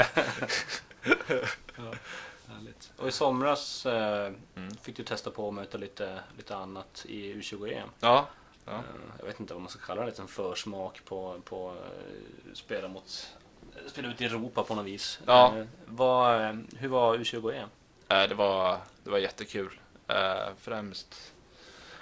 Härligt. 2.48 2.92
Och 2.96 3.08
i 3.08 3.12
somras 3.12 3.86
eh, 3.86 4.32
Mm. 4.54 4.76
fick 4.82 4.96
du 4.96 5.04
testa 5.04 5.30
på 5.30 5.48
att 5.48 5.54
möta 5.54 5.78
lite, 5.78 6.20
lite 6.36 6.56
annat 6.56 7.04
i 7.08 7.34
U20-EM. 7.34 7.88
Ja, 8.00 8.26
ja. 8.70 8.76
Eh, 8.78 8.82
Jag 9.18 9.26
vet 9.26 9.40
inte 9.40 9.54
vad 9.54 9.62
man 9.62 9.70
ska 9.70 9.80
kalla 9.86 10.04
det, 10.04 10.18
en 10.18 10.28
försmak 10.28 11.04
på, 11.04 11.40
på 11.44 11.76
eh, 11.84 12.52
spela 12.54 12.88
mot 12.88 13.34
spela 13.86 14.08
ut 14.08 14.20
i 14.20 14.24
Europa 14.24 14.62
på 14.62 14.74
något 14.74 14.86
vis. 14.86 15.20
Ja. 15.26 15.54
Eh, 15.54 15.60
eh, 15.60 16.56
hur 16.76 16.88
var 16.88 17.16
U20-EM? 17.18 17.68
Eh, 18.08 18.28
Det 18.28 18.34
var, 18.34 18.78
det 19.04 19.10
var 19.10 19.18
jättekul. 19.18 19.80
Eh, 20.08 20.48
Främst 20.58 21.32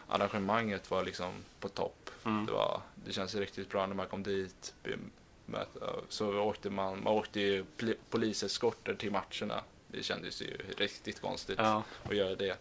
arrangemanget 0.08 0.90
var 0.90 1.04
liksom 1.04 1.32
på 1.60 1.68
topp. 1.68 2.10
Mm. 2.24 2.46
Det, 2.46 2.52
var, 2.52 2.80
det 2.94 3.12
känns 3.12 3.34
riktigt 3.34 3.70
bra 3.70 3.86
när 3.86 3.94
man 3.94 4.06
kom 4.06 4.22
dit. 4.22 4.74
Så 6.08 6.38
åkte 6.40 6.70
man, 6.70 7.02
man 7.02 7.12
åkte 7.12 7.40
ju 7.40 7.64
poliseskorter 8.10 8.94
till 8.94 9.12
matcherna. 9.12 9.62
Det 9.88 10.02
kändes 10.02 10.42
ju 10.42 10.56
riktigt 10.76 11.20
konstigt 11.20 11.58
Ja. 11.58 11.82
att 12.04 12.16
göra 12.16 12.34
det. 12.34 12.56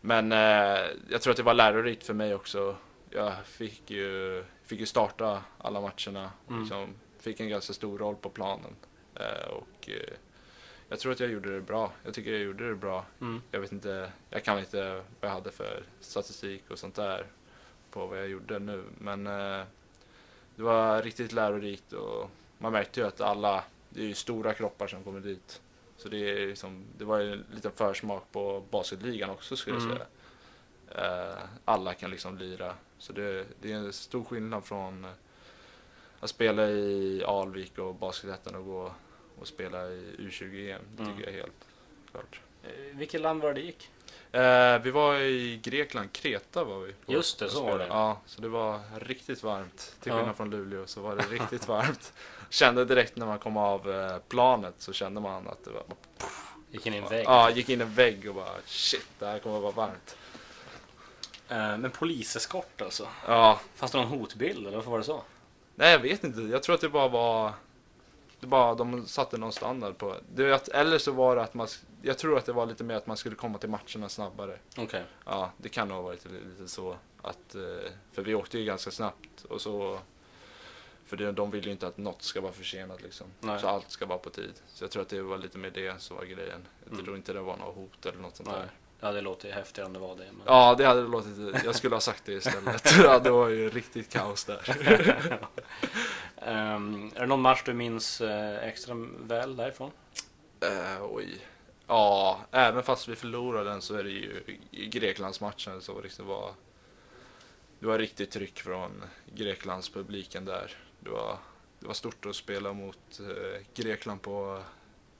Men 0.00 0.32
eh, 0.32 0.86
jag 1.08 1.22
tror 1.22 1.30
att 1.30 1.36
det 1.36 1.42
var 1.42 1.54
lärorikt 1.54 2.06
för 2.06 2.14
mig 2.14 2.34
också. 2.34 2.76
Jag 3.16 3.46
fick 3.46 3.90
ju, 3.90 4.44
fick 4.64 4.80
ju 4.80 4.86
starta 4.86 5.44
alla 5.58 5.80
matcherna. 5.80 6.30
Mm. 6.48 6.60
Liksom, 6.60 6.94
fick 7.18 7.40
en 7.40 7.48
ganska 7.48 7.72
stor 7.72 7.98
roll 7.98 8.16
på 8.16 8.30
planen. 8.30 8.74
Eh, 9.14 9.48
och 9.50 9.88
eh, 9.90 10.14
jag 10.88 10.98
tror 10.98 11.12
att 11.12 11.20
jag 11.20 11.30
gjorde 11.30 11.54
det 11.54 11.60
bra. 11.60 11.92
Jag 12.04 12.14
tycker 12.14 12.32
jag 12.32 12.40
gjorde 12.40 12.68
det 12.68 12.74
bra. 12.74 13.04
Mm. 13.20 13.42
Jag 13.50 13.60
vet 13.60 13.72
inte, 13.72 14.12
jag 14.30 14.44
kan 14.44 14.58
inte 14.58 14.94
vad 14.94 15.30
jag 15.30 15.34
hade 15.34 15.50
för 15.50 15.82
statistik 16.00 16.62
och 16.70 16.78
sånt 16.78 16.94
där 16.94 17.26
på 17.90 18.06
vad 18.06 18.18
jag 18.18 18.28
gjorde 18.28 18.58
nu. 18.58 18.84
Men 18.98 19.26
eh, 19.26 19.64
det 20.56 20.62
var 20.62 21.02
riktigt 21.02 21.32
lärorikt 21.32 21.92
och 21.92 22.30
man 22.58 22.72
märkte 22.72 23.00
ju 23.00 23.06
att 23.06 23.20
alla, 23.20 23.64
det 23.90 24.00
är 24.00 24.06
ju 24.06 24.14
stora 24.14 24.54
kroppar 24.54 24.86
som 24.86 25.04
kommer 25.04 25.20
dit. 25.20 25.60
Så 25.96 26.08
det, 26.08 26.30
är 26.30 26.46
liksom, 26.46 26.84
det 26.98 27.04
var 27.04 27.18
ju 27.18 27.32
en 27.32 27.44
liten 27.54 27.72
försmak 27.72 28.32
på 28.32 28.64
basketligan 28.70 29.30
också 29.30 29.56
skulle 29.56 29.76
jag 29.76 29.84
Mm. 29.84 29.96
säga. 29.96 30.06
Eh, 30.94 31.38
alla 31.64 31.94
kan 31.94 32.10
liksom 32.10 32.38
lira. 32.38 32.74
Så 32.98 33.12
det, 33.12 33.44
det 33.60 33.72
är 33.72 33.76
en 33.76 33.92
stor 33.92 34.24
skillnad 34.24 34.64
från 34.64 35.04
eh, 35.04 35.10
att 36.20 36.30
spela 36.30 36.68
i 36.68 37.24
Alvik 37.26 37.78
och 37.78 37.94
Basketettan 37.94 38.54
och 38.54 38.64
gå 38.64 38.92
och 39.38 39.46
spela 39.48 39.86
i 39.88 40.14
U20-EM. 40.18 40.82
Det 40.96 41.02
Mm. 41.02 41.16
tycker 41.16 41.28
jag 41.30 41.38
är 41.38 41.42
helt 41.42 41.64
klart. 42.10 42.40
Eh, 42.62 42.70
Vilket 42.96 43.20
land 43.20 43.42
var 43.42 43.54
det 43.54 43.60
gick? 43.60 43.90
Eh, 44.32 44.78
vi 44.82 44.90
var 44.90 45.14
i 45.16 45.60
Grekland, 45.62 46.12
Kreta 46.12 46.64
var 46.64 46.78
vi. 46.80 46.92
på 46.92 47.12
Just 47.12 47.38
det, 47.38 47.48
så 47.48 47.64
var 47.64 47.78
det. 47.78 47.86
Ja, 47.86 48.20
så 48.26 48.40
det 48.40 48.48
var 48.48 48.80
riktigt 49.00 49.42
varmt. 49.42 49.96
Till 50.00 50.10
Ja. 50.12 50.18
skillnad 50.18 50.36
från 50.36 50.50
Luleå 50.50 50.86
så 50.86 51.00
var 51.00 51.16
det 51.16 51.22
riktigt 51.22 51.68
varmt. 51.68 52.12
Kände 52.50 52.84
direkt 52.84 53.16
när 53.16 53.26
man 53.26 53.38
kom 53.38 53.56
av 53.56 54.18
planet 54.28 54.74
så 54.78 54.92
kände 54.92 55.20
man 55.20 55.48
att 55.48 55.64
det 55.64 55.70
var... 55.70 55.82
Gick 56.70 56.86
in 56.86 56.94
i 56.94 56.96
en 56.96 57.08
vägg. 57.08 57.24
Ja, 57.26 57.50
gick 57.50 57.68
in 57.68 57.80
i 57.80 57.84
en 57.84 57.94
vägg 57.94 58.28
och 58.28 58.34
bara 58.34 58.52
shit, 58.64 59.08
det 59.18 59.26
här 59.26 59.38
kommer 59.38 59.56
att 59.56 59.62
vara 59.62 59.72
varmt. 59.72 60.16
Eh, 61.48 61.78
Men 61.78 61.90
poliseskort 61.90 62.82
alltså? 62.82 63.08
Ja, 63.26 63.60
Fanns 63.74 63.92
det 63.92 63.98
någon 63.98 64.06
hotbild 64.06 64.66
eller 64.66 64.76
varför 64.76 64.90
var 64.90 64.98
det 64.98 65.04
så? 65.04 65.22
nej 65.74 65.92
jag 65.92 65.98
vet 65.98 66.24
inte. 66.24 66.40
Jag 66.40 66.62
tror 66.62 66.74
att 66.74 66.80
det 66.80 66.88
bara 66.88 67.08
var... 67.08 67.52
Det 68.40 68.46
bara, 68.46 68.74
de 68.74 69.06
satte 69.06 69.38
någon 69.38 69.52
standard 69.52 69.98
på 69.98 70.16
det. 70.34 70.52
att, 70.54 70.68
eller 70.68 70.98
så 70.98 71.12
var 71.12 71.36
det 71.36 71.42
att 71.42 71.54
man... 71.54 71.68
Jag 72.02 72.18
tror 72.18 72.38
att 72.38 72.46
det 72.46 72.52
var 72.52 72.66
lite 72.66 72.84
mer 72.84 72.94
att 72.94 73.06
man 73.06 73.16
skulle 73.16 73.36
komma 73.36 73.58
till 73.58 73.68
matcherna 73.68 74.08
snabbare. 74.08 74.58
Okej. 74.76 75.04
Ja, 75.24 75.50
det 75.56 75.68
kan 75.68 75.88
nog 75.88 75.96
ha 75.96 76.02
varit 76.02 76.24
lite, 76.24 76.68
så. 76.68 76.96
Att, 77.22 77.54
eh, 77.54 77.90
för 78.12 78.22
vi 78.22 78.34
åkte 78.34 78.58
ju 78.58 78.64
ganska 78.64 78.90
snabbt. 78.90 79.44
Och 79.48 79.60
så, 79.60 79.98
för 81.06 81.16
det, 81.16 81.32
de 81.32 81.50
vill 81.50 81.64
ju 81.66 81.70
inte 81.72 81.86
att 81.86 81.96
något 81.98 82.22
ska 82.22 82.40
vara 82.40 82.52
försenat. 82.52 83.02
Liksom. 83.02 83.26
Nej. 83.40 83.60
Så 83.60 83.68
allt 83.68 83.90
ska 83.90 84.06
vara 84.06 84.18
på 84.18 84.30
tid. 84.30 84.52
Så 84.68 84.84
jag 84.84 84.90
tror 84.90 85.02
att 85.02 85.08
det 85.08 85.22
var 85.22 85.38
lite 85.38 85.58
mer 85.58 85.70
det 85.70 86.00
som 86.02 86.16
var 86.16 86.24
grejen. 86.24 86.66
Jag 86.84 86.92
Mm. 86.92 87.04
tror 87.04 87.16
inte 87.16 87.32
det 87.32 87.40
var 87.40 87.56
något 87.56 87.74
hot 87.76 88.06
eller 88.06 88.18
något 88.18 88.36
sånt 88.36 88.48
Nej. 88.48 88.58
där. 88.58 88.70
Ja, 89.06 89.12
det 89.12 89.20
låter 89.20 89.48
ju 89.48 89.54
häftigare 89.54 89.86
om 89.86 89.92
det 89.92 89.98
var 89.98 90.16
det. 90.16 90.24
Men... 90.32 90.42
Ja, 90.46 90.74
det 90.78 90.84
hade 90.84 91.00
låtit... 91.00 91.64
Jag 91.64 91.74
skulle 91.74 91.94
ha 91.94 92.00
sagt 92.00 92.22
det 92.24 92.32
istället. 92.32 92.94
ja, 93.02 93.18
det 93.18 93.30
var 93.30 93.48
ju 93.48 93.70
riktigt 93.70 94.12
kaos 94.12 94.44
där. 94.44 94.76
Ehm, 96.36 97.10
är 97.14 97.20
det 97.20 97.26
någon 97.26 97.40
match 97.40 97.62
du 97.64 97.74
minns 97.74 98.20
eh, 98.20 98.68
extra 98.68 98.94
väl 99.20 99.56
därifrån? 99.56 99.90
Eh, 100.60 101.04
oj. 101.10 101.38
Ja, 101.86 102.40
även 102.50 102.82
fast 102.82 103.08
vi 103.08 103.16
förlorade 103.16 103.70
den 103.70 103.82
så 103.82 103.94
är 103.94 104.04
det 104.04 104.10
ju 104.10 104.42
Greklandsmatchen 104.70 105.82
så 105.82 105.92
var 105.92 106.00
det 106.00 106.04
liksom 106.04 106.26
var 106.26 106.50
det 107.78 107.86
var 107.86 107.98
riktigt 107.98 108.30
tryck 108.30 108.60
från 108.60 109.02
Greklands 109.34 109.88
publiken 109.88 110.44
där. 110.44 110.76
Det 111.00 111.10
var, 111.10 111.38
det 111.80 111.86
var 111.86 111.94
stort 111.94 112.26
att 112.26 112.36
spela 112.36 112.72
mot 112.72 113.20
eh, 113.20 113.62
Grekland 113.74 114.22
på 114.22 114.62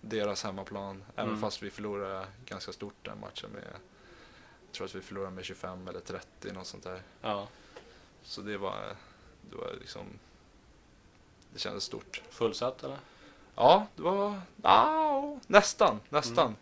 deras 0.08 0.44
hemmaplan. 0.44 1.04
Även 1.16 1.28
Mm. 1.28 1.40
fast 1.40 1.62
vi 1.62 1.70
förlorade 1.70 2.26
ganska 2.46 2.72
stort 2.72 2.94
den 3.02 3.20
matchen 3.20 3.50
med 3.50 3.64
jag 4.66 4.72
tror 4.78 4.84
att 4.86 4.94
vi 4.94 5.00
förlorade 5.00 5.30
med 5.32 5.44
25 5.44 5.88
eller 5.88 6.00
30 6.00 6.52
något 6.52 6.66
sånt 6.66 6.84
där. 6.84 7.02
Ja. 7.22 7.48
Så 8.22 8.40
det 8.40 8.56
var, 8.58 8.96
det 9.50 9.56
var 9.56 9.72
liksom 9.80 10.04
det 11.52 11.58
kändes 11.58 11.84
stort. 11.84 12.22
Fullsatt 12.30 12.84
eller? 12.84 12.98
Ja, 13.54 13.86
det 13.96 14.02
var 14.02 14.40
ja, 14.62 15.38
nästan, 15.46 16.00
nästan. 16.08 16.56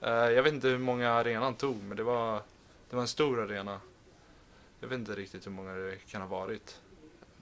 Eh, 0.00 0.10
jag 0.12 0.42
vet 0.42 0.52
inte 0.54 0.68
hur 0.68 0.78
många 0.78 1.10
arenan 1.12 1.54
tog, 1.54 1.76
men 1.82 1.96
det 1.96 2.02
var, 2.02 2.42
det 2.90 2.96
var 2.96 3.02
en 3.02 3.08
stor 3.08 3.40
arena. 3.40 3.80
Jag 4.80 4.88
vet 4.88 4.98
inte 4.98 5.14
riktigt 5.14 5.46
hur 5.46 5.50
många 5.50 5.72
det 5.74 5.96
kan 5.96 6.20
ha 6.20 6.28
varit. 6.28 6.80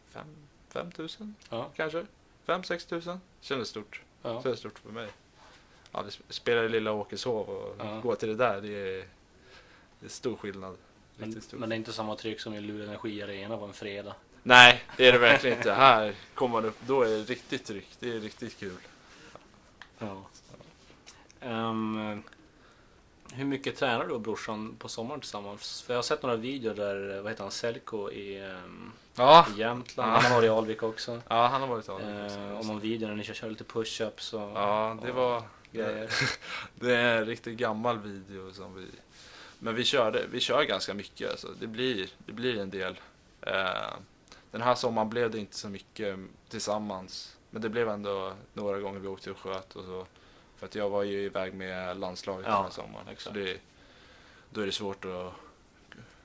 Fem, 0.09 0.27
fem 0.69 0.93
tusen 0.93 1.35
Ja. 1.51 1.71
kanske? 1.77 2.07
Fem, 2.45 2.65
sex 2.65 2.85
tusen? 2.85 3.21
Kändes 3.41 3.69
stort. 3.69 4.03
ja. 4.23 4.43
Kändes 4.43 4.61
stort 4.61 4.79
för 4.79 4.91
mig. 4.91 5.11
Ja, 5.93 6.03
det 6.03 6.09
sp- 6.09 6.21
spelar 6.29 6.63
i 6.65 6.69
lilla 6.69 6.93
Åkeshov 6.93 7.49
och 7.49 7.75
Ja. 7.79 8.01
gå 8.03 8.15
till 8.15 8.29
det 8.29 8.35
där, 8.35 8.61
det 8.61 8.69
är, 8.69 9.05
det 10.01 10.07
är 10.07 10.11
stor 10.11 10.37
skillnad. 10.37 10.77
Men, 11.17 11.43
stor. 11.43 11.59
men 11.59 11.69
det 11.69 11.75
är 11.75 11.77
inte 11.77 11.93
samma 11.93 12.17
tryck 12.17 12.41
som 12.41 12.55
i 12.55 12.61
Luleå 12.61 12.87
Energi 12.87 13.23
Arena 13.23 13.57
på 13.57 13.65
en 13.65 13.73
fredag. 13.73 14.15
Nej, 14.43 14.85
det 14.97 15.09
är 15.09 15.13
det 15.13 15.19
verkligen 15.19 15.57
inte. 15.57 15.73
Här 15.73 16.15
kommer 16.35 16.53
man 16.53 16.65
upp, 16.65 16.77
då 16.87 17.03
är 17.03 17.09
det 17.09 17.17
riktigt 17.23 17.65
tryck. 17.65 17.89
Det 17.99 18.09
är 18.17 18.21
riktigt 18.21 18.59
kul. 18.59 18.77
Ja. 19.99 20.23
Ehm, 21.41 22.23
hur 23.33 23.45
mycket 23.45 23.77
tränar 23.77 24.07
du 24.07 24.15
och 24.15 24.21
brorsan 24.21 24.77
på 24.79 24.89
sommaren 24.89 25.21
tillsammans? 25.21 25.83
För 25.83 25.93
jag 25.95 25.99
har 25.99 26.03
sett 26.03 26.23
några 26.23 26.37
videor 26.37 26.75
där, 26.75 27.21
vad 27.21 27.33
heter 27.33 27.45
han, 27.45 27.51
Selko 27.51 28.11
i, 28.11 28.43
um, 28.43 28.93
Ja, 29.17 29.47
i 29.57 29.61
Jämtland. 29.61 30.13
Ja. 30.13 30.17
Han 30.17 30.25
har 30.33 30.39
varit 30.39 30.47
i 30.47 30.51
Alvik 30.51 30.83
också. 30.83 31.21
ja 31.29 31.47
han 31.47 31.61
har 31.61 31.69
varit 31.69 31.89
av 31.89 32.01
Uh, 32.01 32.59
och 32.59 32.67
någon 32.67 32.81
video 32.81 33.09
när 33.09 33.15
ni 33.15 33.25
kör, 33.25 33.35
kör 33.35 33.51
lite 33.51 33.65
push-ups 33.65 34.35
och 34.35 34.41
Ja, 34.59 34.97
det 35.03 35.11
och 35.11 35.17
var... 35.17 35.43
grejer. 35.73 36.11
Det 36.75 36.97
är 36.97 37.19
en 37.19 37.27
riktigt 37.27 37.57
gammal 37.59 37.99
video 37.99 38.53
som 38.53 38.75
vi... 38.75 38.87
Men 39.59 39.75
vi 39.75 39.85
körde, 39.85 40.27
vi 40.31 40.41
kör 40.41 40.65
ganska 40.65 40.95
mycket 40.95 41.31
alltså. 41.31 41.49
Det 41.61 41.67
blir, 41.67 42.11
det 42.27 42.33
blir 42.33 42.61
en 42.61 42.71
del. 42.71 43.01
Eh, 43.43 43.95
den 44.51 44.63
här 44.63 44.75
sommaren 44.75 45.11
blev 45.11 45.31
det 45.31 45.39
inte 45.39 45.57
så 45.57 45.69
mycket 45.69 46.19
tillsammans. 46.49 47.37
Men 47.51 47.63
det 47.63 47.69
blev 47.69 47.89
ändå 47.89 48.33
några 48.53 48.81
gånger 48.81 48.99
vi 48.99 49.09
åkte 49.09 49.31
och 49.31 49.39
sköt 49.39 49.77
och 49.77 49.85
så. 49.85 50.07
För 50.57 50.67
att 50.67 50.75
jag 50.75 50.91
var 50.91 51.03
ju 51.03 51.23
iväg 51.23 51.55
med 51.55 51.97
landslaget 51.97 52.47
Ja, 52.47 52.55
den 52.55 52.63
här 52.65 52.71
sommaren. 52.71 53.05
Så 53.07 53.13
exakt. 53.13 53.35
det, 53.35 53.61
då 54.51 54.61
är 54.61 54.67
det 54.67 54.73
svårt 54.73 55.05
att 55.05 55.33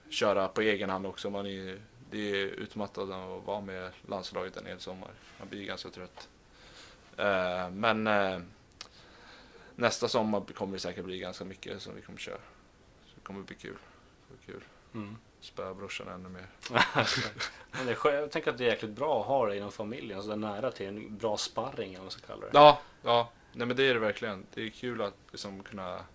köra 0.10 0.48
på 0.48 0.62
egen 0.62 0.90
hand 0.90 1.06
också. 1.06 1.30
Man 1.30 1.46
är, 1.46 1.80
det 2.12 2.32
är 2.32 2.46
utmattande 2.46 3.16
att 3.16 3.46
vara 3.46 3.62
med 3.62 3.92
landslaget 4.08 4.58
en 4.58 4.66
hel 4.66 4.80
sommar. 4.80 5.12
Man 5.40 5.50
blir 5.50 5.66
ganska 5.66 5.90
trött. 5.90 6.30
Eh, 7.18 7.70
men 7.70 8.08
eh, 8.08 8.40
nästa 9.76 10.08
sommar 10.08 10.42
kommer 10.42 10.74
det 10.74 10.80
säkert 10.80 11.06
bli 11.06 11.20
ganska 11.20 11.46
mycket 11.46 11.82
som 11.82 11.96
vi 11.96 12.02
kommer 12.02 12.20
köra. 12.20 12.38
Så 13.06 13.12
det 13.16 13.22
kommer 13.22 13.42
bli 13.44 13.56
kul. 13.56 13.78
Det 14.30 14.52
kul. 14.52 14.64
Mm. 14.94 15.18
Spöa 15.40 15.74
brorsan 15.74 16.08
ännu 16.08 16.30
mer. 16.30 16.48
Men 17.72 17.86
det 17.86 17.92
är, 18.06 18.14
jag 18.14 18.32
tänker 18.32 18.52
att 18.52 18.58
det 18.58 18.66
är 18.66 18.70
jäkligt 18.70 18.92
bra 18.92 19.22
att 19.22 19.28
ha 19.28 19.46
det 19.46 19.58
inom 19.58 19.72
familjen, 19.72 20.22
så 20.22 20.28
det 20.28 20.34
är 20.34 20.38
nära 20.38 20.72
till 20.72 20.88
en 20.88 21.18
bra 21.18 21.38
sparring 21.38 21.88
eller 21.90 21.98
vad 21.98 22.04
man 22.06 22.12
ska 22.12 22.28
kalla 22.28 22.42
det. 22.42 22.50
Ja, 22.54 22.80
ja. 23.04 23.30
Nej 23.54 23.68
men 23.68 23.78
det 23.78 23.84
är 23.84 23.94
det 23.94 24.00
verkligen. 24.00 24.46
Det 24.54 24.62
är 24.62 24.70
kul 24.70 25.02
att 25.02 25.14
liksom 25.32 25.64
kunna 25.64 26.06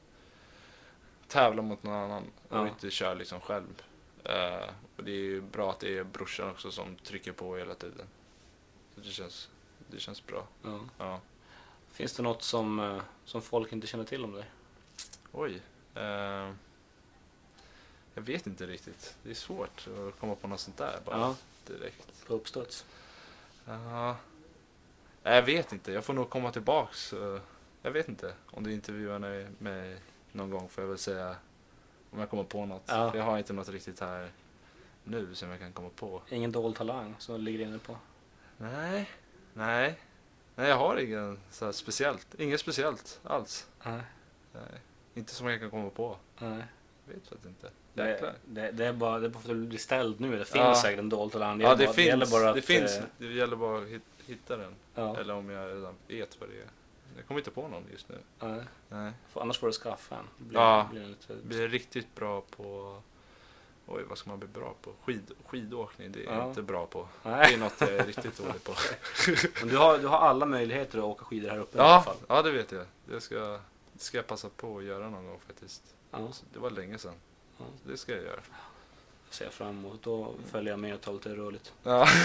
tävla 1.29 1.63
mot 1.63 1.83
någon 1.83 1.95
annan 1.95 2.23
och 2.49 2.57
Ja. 2.57 2.69
inte 2.69 2.91
köra 2.91 3.15
liksom 3.15 3.41
själv. 3.41 3.83
Eh, 4.25 4.69
och 4.97 5.05
det 5.05 5.11
är 5.11 5.17
ju 5.17 5.41
bra 5.41 5.71
att 5.71 5.81
det 5.81 5.99
är 5.99 6.05
brorsan 6.05 6.51
också 6.51 6.71
som 6.71 6.97
trycker 6.97 7.33
på 7.33 7.57
hela 7.57 7.75
tiden. 7.75 8.07
Så 8.95 9.01
det 9.01 9.09
känns, 9.09 9.49
det 9.91 9.99
känns 9.99 10.27
bra. 10.27 10.47
Ja. 10.63 10.81
Ja. 10.99 11.21
Finns 11.93 12.13
det 12.13 12.23
något 12.23 12.43
som, 12.43 12.81
eh, 12.81 13.03
som 13.25 13.43
folk 13.43 13.73
inte 13.73 13.87
känner 13.87 14.05
till 14.05 14.25
om 14.25 14.33
dig? 14.33 14.45
Oj. 15.33 15.63
Eh, 15.95 16.53
jag 18.15 18.23
vet 18.23 18.47
inte 18.47 18.67
riktigt. 18.67 19.17
Det 19.23 19.31
är 19.31 19.35
svårt 19.35 19.89
att 20.09 20.21
komma 20.21 20.35
på 20.35 20.49
något 20.49 20.61
sånt 20.61 20.77
där 20.77 20.99
bara 21.05 21.17
Ja. 21.19 21.37
direkt. 21.67 22.27
På 22.27 22.35
uppstuds? 22.35 22.87
Ja. 23.65 24.17
Nej, 25.23 25.35
jag 25.35 25.43
vet 25.43 25.73
inte. 25.73 25.93
Jag 25.93 26.05
får 26.05 26.15
nog 26.15 26.31
komma 26.31 26.53
tillbaks. 26.53 27.13
eh, 27.13 27.41
Jag 27.83 27.91
vet 27.91 28.09
inte. 28.09 28.35
Om 28.51 28.65
du 28.65 28.73
intervjuar 28.73 29.19
mig- 29.59 29.97
någon 30.33 30.51
gång 30.51 30.69
får 30.69 30.85
jag 30.85 30.89
väl 30.89 30.99
säga 30.99 31.37
om 32.11 32.19
jag 32.19 32.31
kommer 32.31 32.45
på 32.45 32.67
något. 32.67 32.83
Ja. 32.87 33.17
Jag 33.17 33.25
har 33.25 33.39
inte 33.39 33.53
något 33.53 33.69
riktigt 33.69 34.01
här 34.01 34.31
nu 35.05 35.35
som 35.35 35.51
jag 35.51 35.59
kan 35.61 35.73
komma 35.73 35.89
på. 35.97 36.23
Ingen 36.31 36.53
dold 36.53 36.77
talang 36.77 37.15
som 37.19 37.35
du 37.35 37.41
ligger 37.41 37.67
inne 37.67 37.79
på? 37.79 37.97
Nej, 38.57 39.11
nej. 39.55 39.99
Nej, 40.57 40.69
jag 40.69 40.77
har 40.77 40.97
ingen 40.97 41.39
så 41.51 41.65
här 41.65 41.73
speciellt. 41.73 42.35
Inget 42.39 42.61
speciellt 42.61 43.21
alls. 43.25 43.67
Nej. 43.85 44.01
Nej. 44.53 44.63
Inte 45.15 45.35
som 45.35 45.47
jag 45.49 45.61
kan 45.61 45.71
komma 45.71 45.91
på. 45.91 46.17
Nej. 46.39 46.65
Jag 47.07 47.15
vet 47.15 47.23
faktiskt 47.29 47.47
inte. 47.47 47.71
Det, 47.95 48.35
det, 48.45 48.71
det 48.73 48.87
är 48.87 48.93
bara 48.93 49.19
det 49.19 49.27
är 49.27 49.31
bara 49.31 49.41
för 49.43 49.51
att 49.51 49.57
du 49.61 49.67
blir 49.67 49.79
ställd 49.79 50.21
nu. 50.21 50.31
Det 50.39 50.45
finns 50.45 50.55
Ja. 50.57 50.75
säkert 50.75 50.99
en 50.99 51.09
dold 51.09 51.33
talang. 51.33 51.61
Ja, 51.61 51.75
det, 51.75 51.85
bara- 51.87 51.93
finns. 51.95 52.07
gäller 52.09 52.27
bara 52.27 52.49
att, 52.49 52.55
det 52.57 52.63
finns. 52.63 52.97
eh, 52.99 53.05
Det 53.19 53.27
gäller 53.27 53.57
bara 53.57 53.79
att 53.79 53.89
hit- 53.89 54.03
hitta 54.27 54.57
den. 54.57 54.75
Ja. 54.95 55.17
Eller 55.19 55.35
om 55.35 55.51
jag 55.51 55.77
redan 55.77 55.95
vet 56.09 56.41
vad 56.41 56.49
det 56.49 56.57
är. 56.57 56.67
Jag 57.17 57.27
kommer 57.27 57.41
inte 57.41 57.51
på 57.51 57.69
någon 57.69 57.85
just 57.93 58.09
nu. 58.09 58.19
Nej. 58.41 58.63
Nej. 58.89 59.13
För 59.29 59.41
annars 59.41 59.59
får 59.59 59.67
du 59.67 59.73
skaffa 59.73 60.17
en. 60.17 60.25
Det 60.39 60.45
Blir, 60.45 60.61
Ja. 60.61 60.89
Blir 60.93 61.07
lite... 61.07 61.35
Blir 61.43 61.69
riktigt 61.69 62.15
bra 62.15 62.41
på... 62.57 63.03
Oj, 63.87 64.03
vad 64.09 64.19
ska 64.19 64.31
man 64.31 64.39
bli 64.39 64.49
bra 64.49 64.75
på? 64.83 64.93
Skid, 65.05 65.31
skidåkning, 65.47 66.13
det 66.13 66.21
är 66.21 66.25
Ja. 66.25 66.37
jag 66.39 66.49
inte 66.49 66.63
bra 66.63 66.87
på. 66.87 67.09
Det 67.23 67.31
Nej. 67.31 67.55
är 67.55 67.59
något 67.59 67.73
jag 67.81 67.91
är 67.91 68.07
riktigt 68.07 68.39
dålig 68.39 68.65
på. 68.65 68.73
Men 69.61 69.69
du 69.69 69.77
har, 69.77 69.99
du 69.99 70.07
har 70.07 70.19
alla 70.19 70.47
möjligheter 70.47 70.99
att 70.99 71.05
åka 71.05 71.25
skidor 71.25 71.51
här 71.51 71.59
uppe 71.59 71.79
i 71.79 71.81
alla 71.81 71.91
Ja, 71.91 72.03
fall. 72.03 72.17
ja, 72.29 72.43
det 72.43 72.51
vet 72.51 72.73
jag. 72.73 72.87
Det 73.07 73.21
ska, 73.21 73.59
det 73.93 74.03
ska 74.03 74.17
jag 74.19 74.27
passa 74.27 74.49
på 74.57 74.79
att 74.79 74.85
göra 74.85 75.11
någon 75.11 75.27
gång 75.27 75.41
faktiskt. 75.47 75.83
Ja. 76.11 76.19
Det 76.53 76.59
var 76.59 76.71
länge 76.71 76.99
sedan. 76.99 77.15
Ja. 77.59 77.65
Det 77.85 77.97
ska 77.97 78.13
jag 78.13 78.25
göra. 78.25 78.41
Ser 79.31 79.45
jag 79.45 79.55
fram 79.55 79.69
emot. 79.69 80.03
Då 80.03 80.35
följer 80.51 80.73
jag 80.73 80.81
med 80.81 80.95
och 80.95 81.01
tar 81.01 81.13
lite 81.13 81.37
rörligt. 81.37 81.73
Ja. 81.83 82.07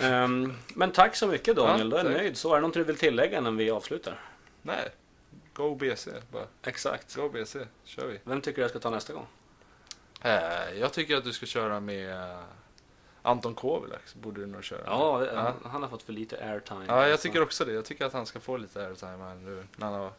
Ehm, 0.00 0.54
men 0.74 0.92
tack 0.92 1.16
så 1.16 1.26
mycket 1.26 1.56
Daniel. 1.56 1.90
Ja, 1.90 1.96
Då 1.96 1.96
är 2.08 2.10
jag 2.12 2.18
nöjd. 2.20 2.36
Så 2.36 2.50
är 2.50 2.54
det 2.54 2.60
någonting 2.60 2.80
du 2.82 2.86
vill 2.86 2.96
tillägga 2.98 3.38
innan 3.38 3.56
vi 3.56 3.70
avslutar? 3.70 4.20
Nej, 4.62 4.88
Go 5.54 5.74
BC 5.74 6.10
bara. 6.32 6.44
Exakt. 6.62 7.14
Go 7.14 7.28
BC, 7.28 7.58
kör 7.84 8.06
vi. 8.06 8.18
Vem 8.24 8.40
tycker 8.40 8.56
du 8.56 8.62
jag 8.62 8.70
ska 8.70 8.78
ta 8.78 8.90
nästa 8.90 9.12
gång? 9.12 9.26
Eh, 10.22 10.78
jag 10.80 10.92
tycker 10.92 11.16
att 11.16 11.24
du 11.24 11.32
ska 11.32 11.46
köra 11.46 11.80
med 11.80 12.10
eh, 12.30 12.38
Anton 13.22 13.54
Kovilax, 13.54 14.14
borde 14.14 14.40
du 14.40 14.46
nog 14.46 14.64
köra. 14.64 14.80
Ja, 14.86 15.24
ja. 15.26 15.54
Han, 15.64 15.82
har 15.82 15.88
fått 15.88 16.02
för 16.02 16.12
lite 16.12 16.44
airtime. 16.52 16.84
Ja, 16.88 17.02
jag 17.02 17.12
alltså. 17.12 17.28
tycker 17.28 17.42
också 17.42 17.64
det. 17.64 17.72
Jag 17.72 17.84
tycker 17.84 18.04
att 18.04 18.12
han 18.12 18.26
ska 18.26 18.40
få 18.40 18.56
lite 18.56 18.86
airtime 18.86 19.24
här 19.24 19.34
nu. 19.34 19.66
Han, 19.80 19.92
har, 19.92 20.12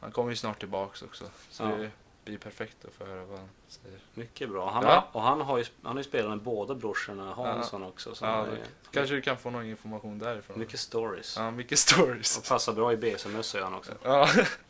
han 0.00 0.12
kommer 0.12 0.30
ju 0.30 0.36
snart 0.36 0.58
tillbaks 0.58 1.02
också. 1.02 1.24
Så 1.50 1.62
Ja. 1.62 1.68
det 1.68 1.90
blir 2.24 2.38
perfekt 2.38 2.84
att 2.84 2.92
få 2.92 3.04
höra 3.04 3.24
vad 3.24 3.38
han 3.38 3.48
säger. 3.68 3.98
Mycket 4.14 4.50
bra. 4.50 4.70
Han, 4.70 4.82
Ja. 4.84 4.90
har, 4.90 5.04
och 5.12 5.22
han 5.22 5.40
har, 5.40 5.58
ju, 5.58 5.64
han 5.82 5.92
har 5.92 5.98
ju 5.98 6.08
spelat 6.08 6.30
med 6.30 6.40
båda 6.42 6.74
brorsorna 6.74 7.34
Hansson 7.34 7.82
också. 7.82 8.14
Så 8.14 8.24
Ja, 8.24 8.46
ju 8.46 8.56
Kanske 8.90 9.14
du 9.14 9.20
kan 9.22 9.36
få 9.36 9.50
någon 9.50 9.64
information 9.64 10.18
därifrån. 10.18 10.58
mycket 10.58 10.80
stories. 10.80 11.36
Ja, 11.36 11.50
mycket 11.50 11.78
stories. 11.78 12.38
Och 12.38 12.44
passar 12.48 12.72
bra 12.72 12.92
i 12.92 12.96
BC-mössa 12.96 13.62
han 13.64 13.74
också. 13.74 13.92
Ja. 14.02 14.28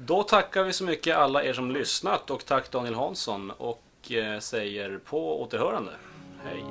Då 0.00 0.22
tackar 0.22 0.64
vi 0.64 0.72
så 0.72 0.84
mycket 0.84 1.16
alla 1.16 1.44
er 1.44 1.52
som 1.52 1.70
lyssnat 1.70 2.30
och 2.30 2.44
tack 2.44 2.70
Daniel 2.70 2.94
Hansson 2.94 3.50
och 3.50 4.12
eh, 4.12 4.38
säger 4.38 4.98
på 4.98 5.42
återhörande. 5.42 5.92
Hej! 6.44 6.64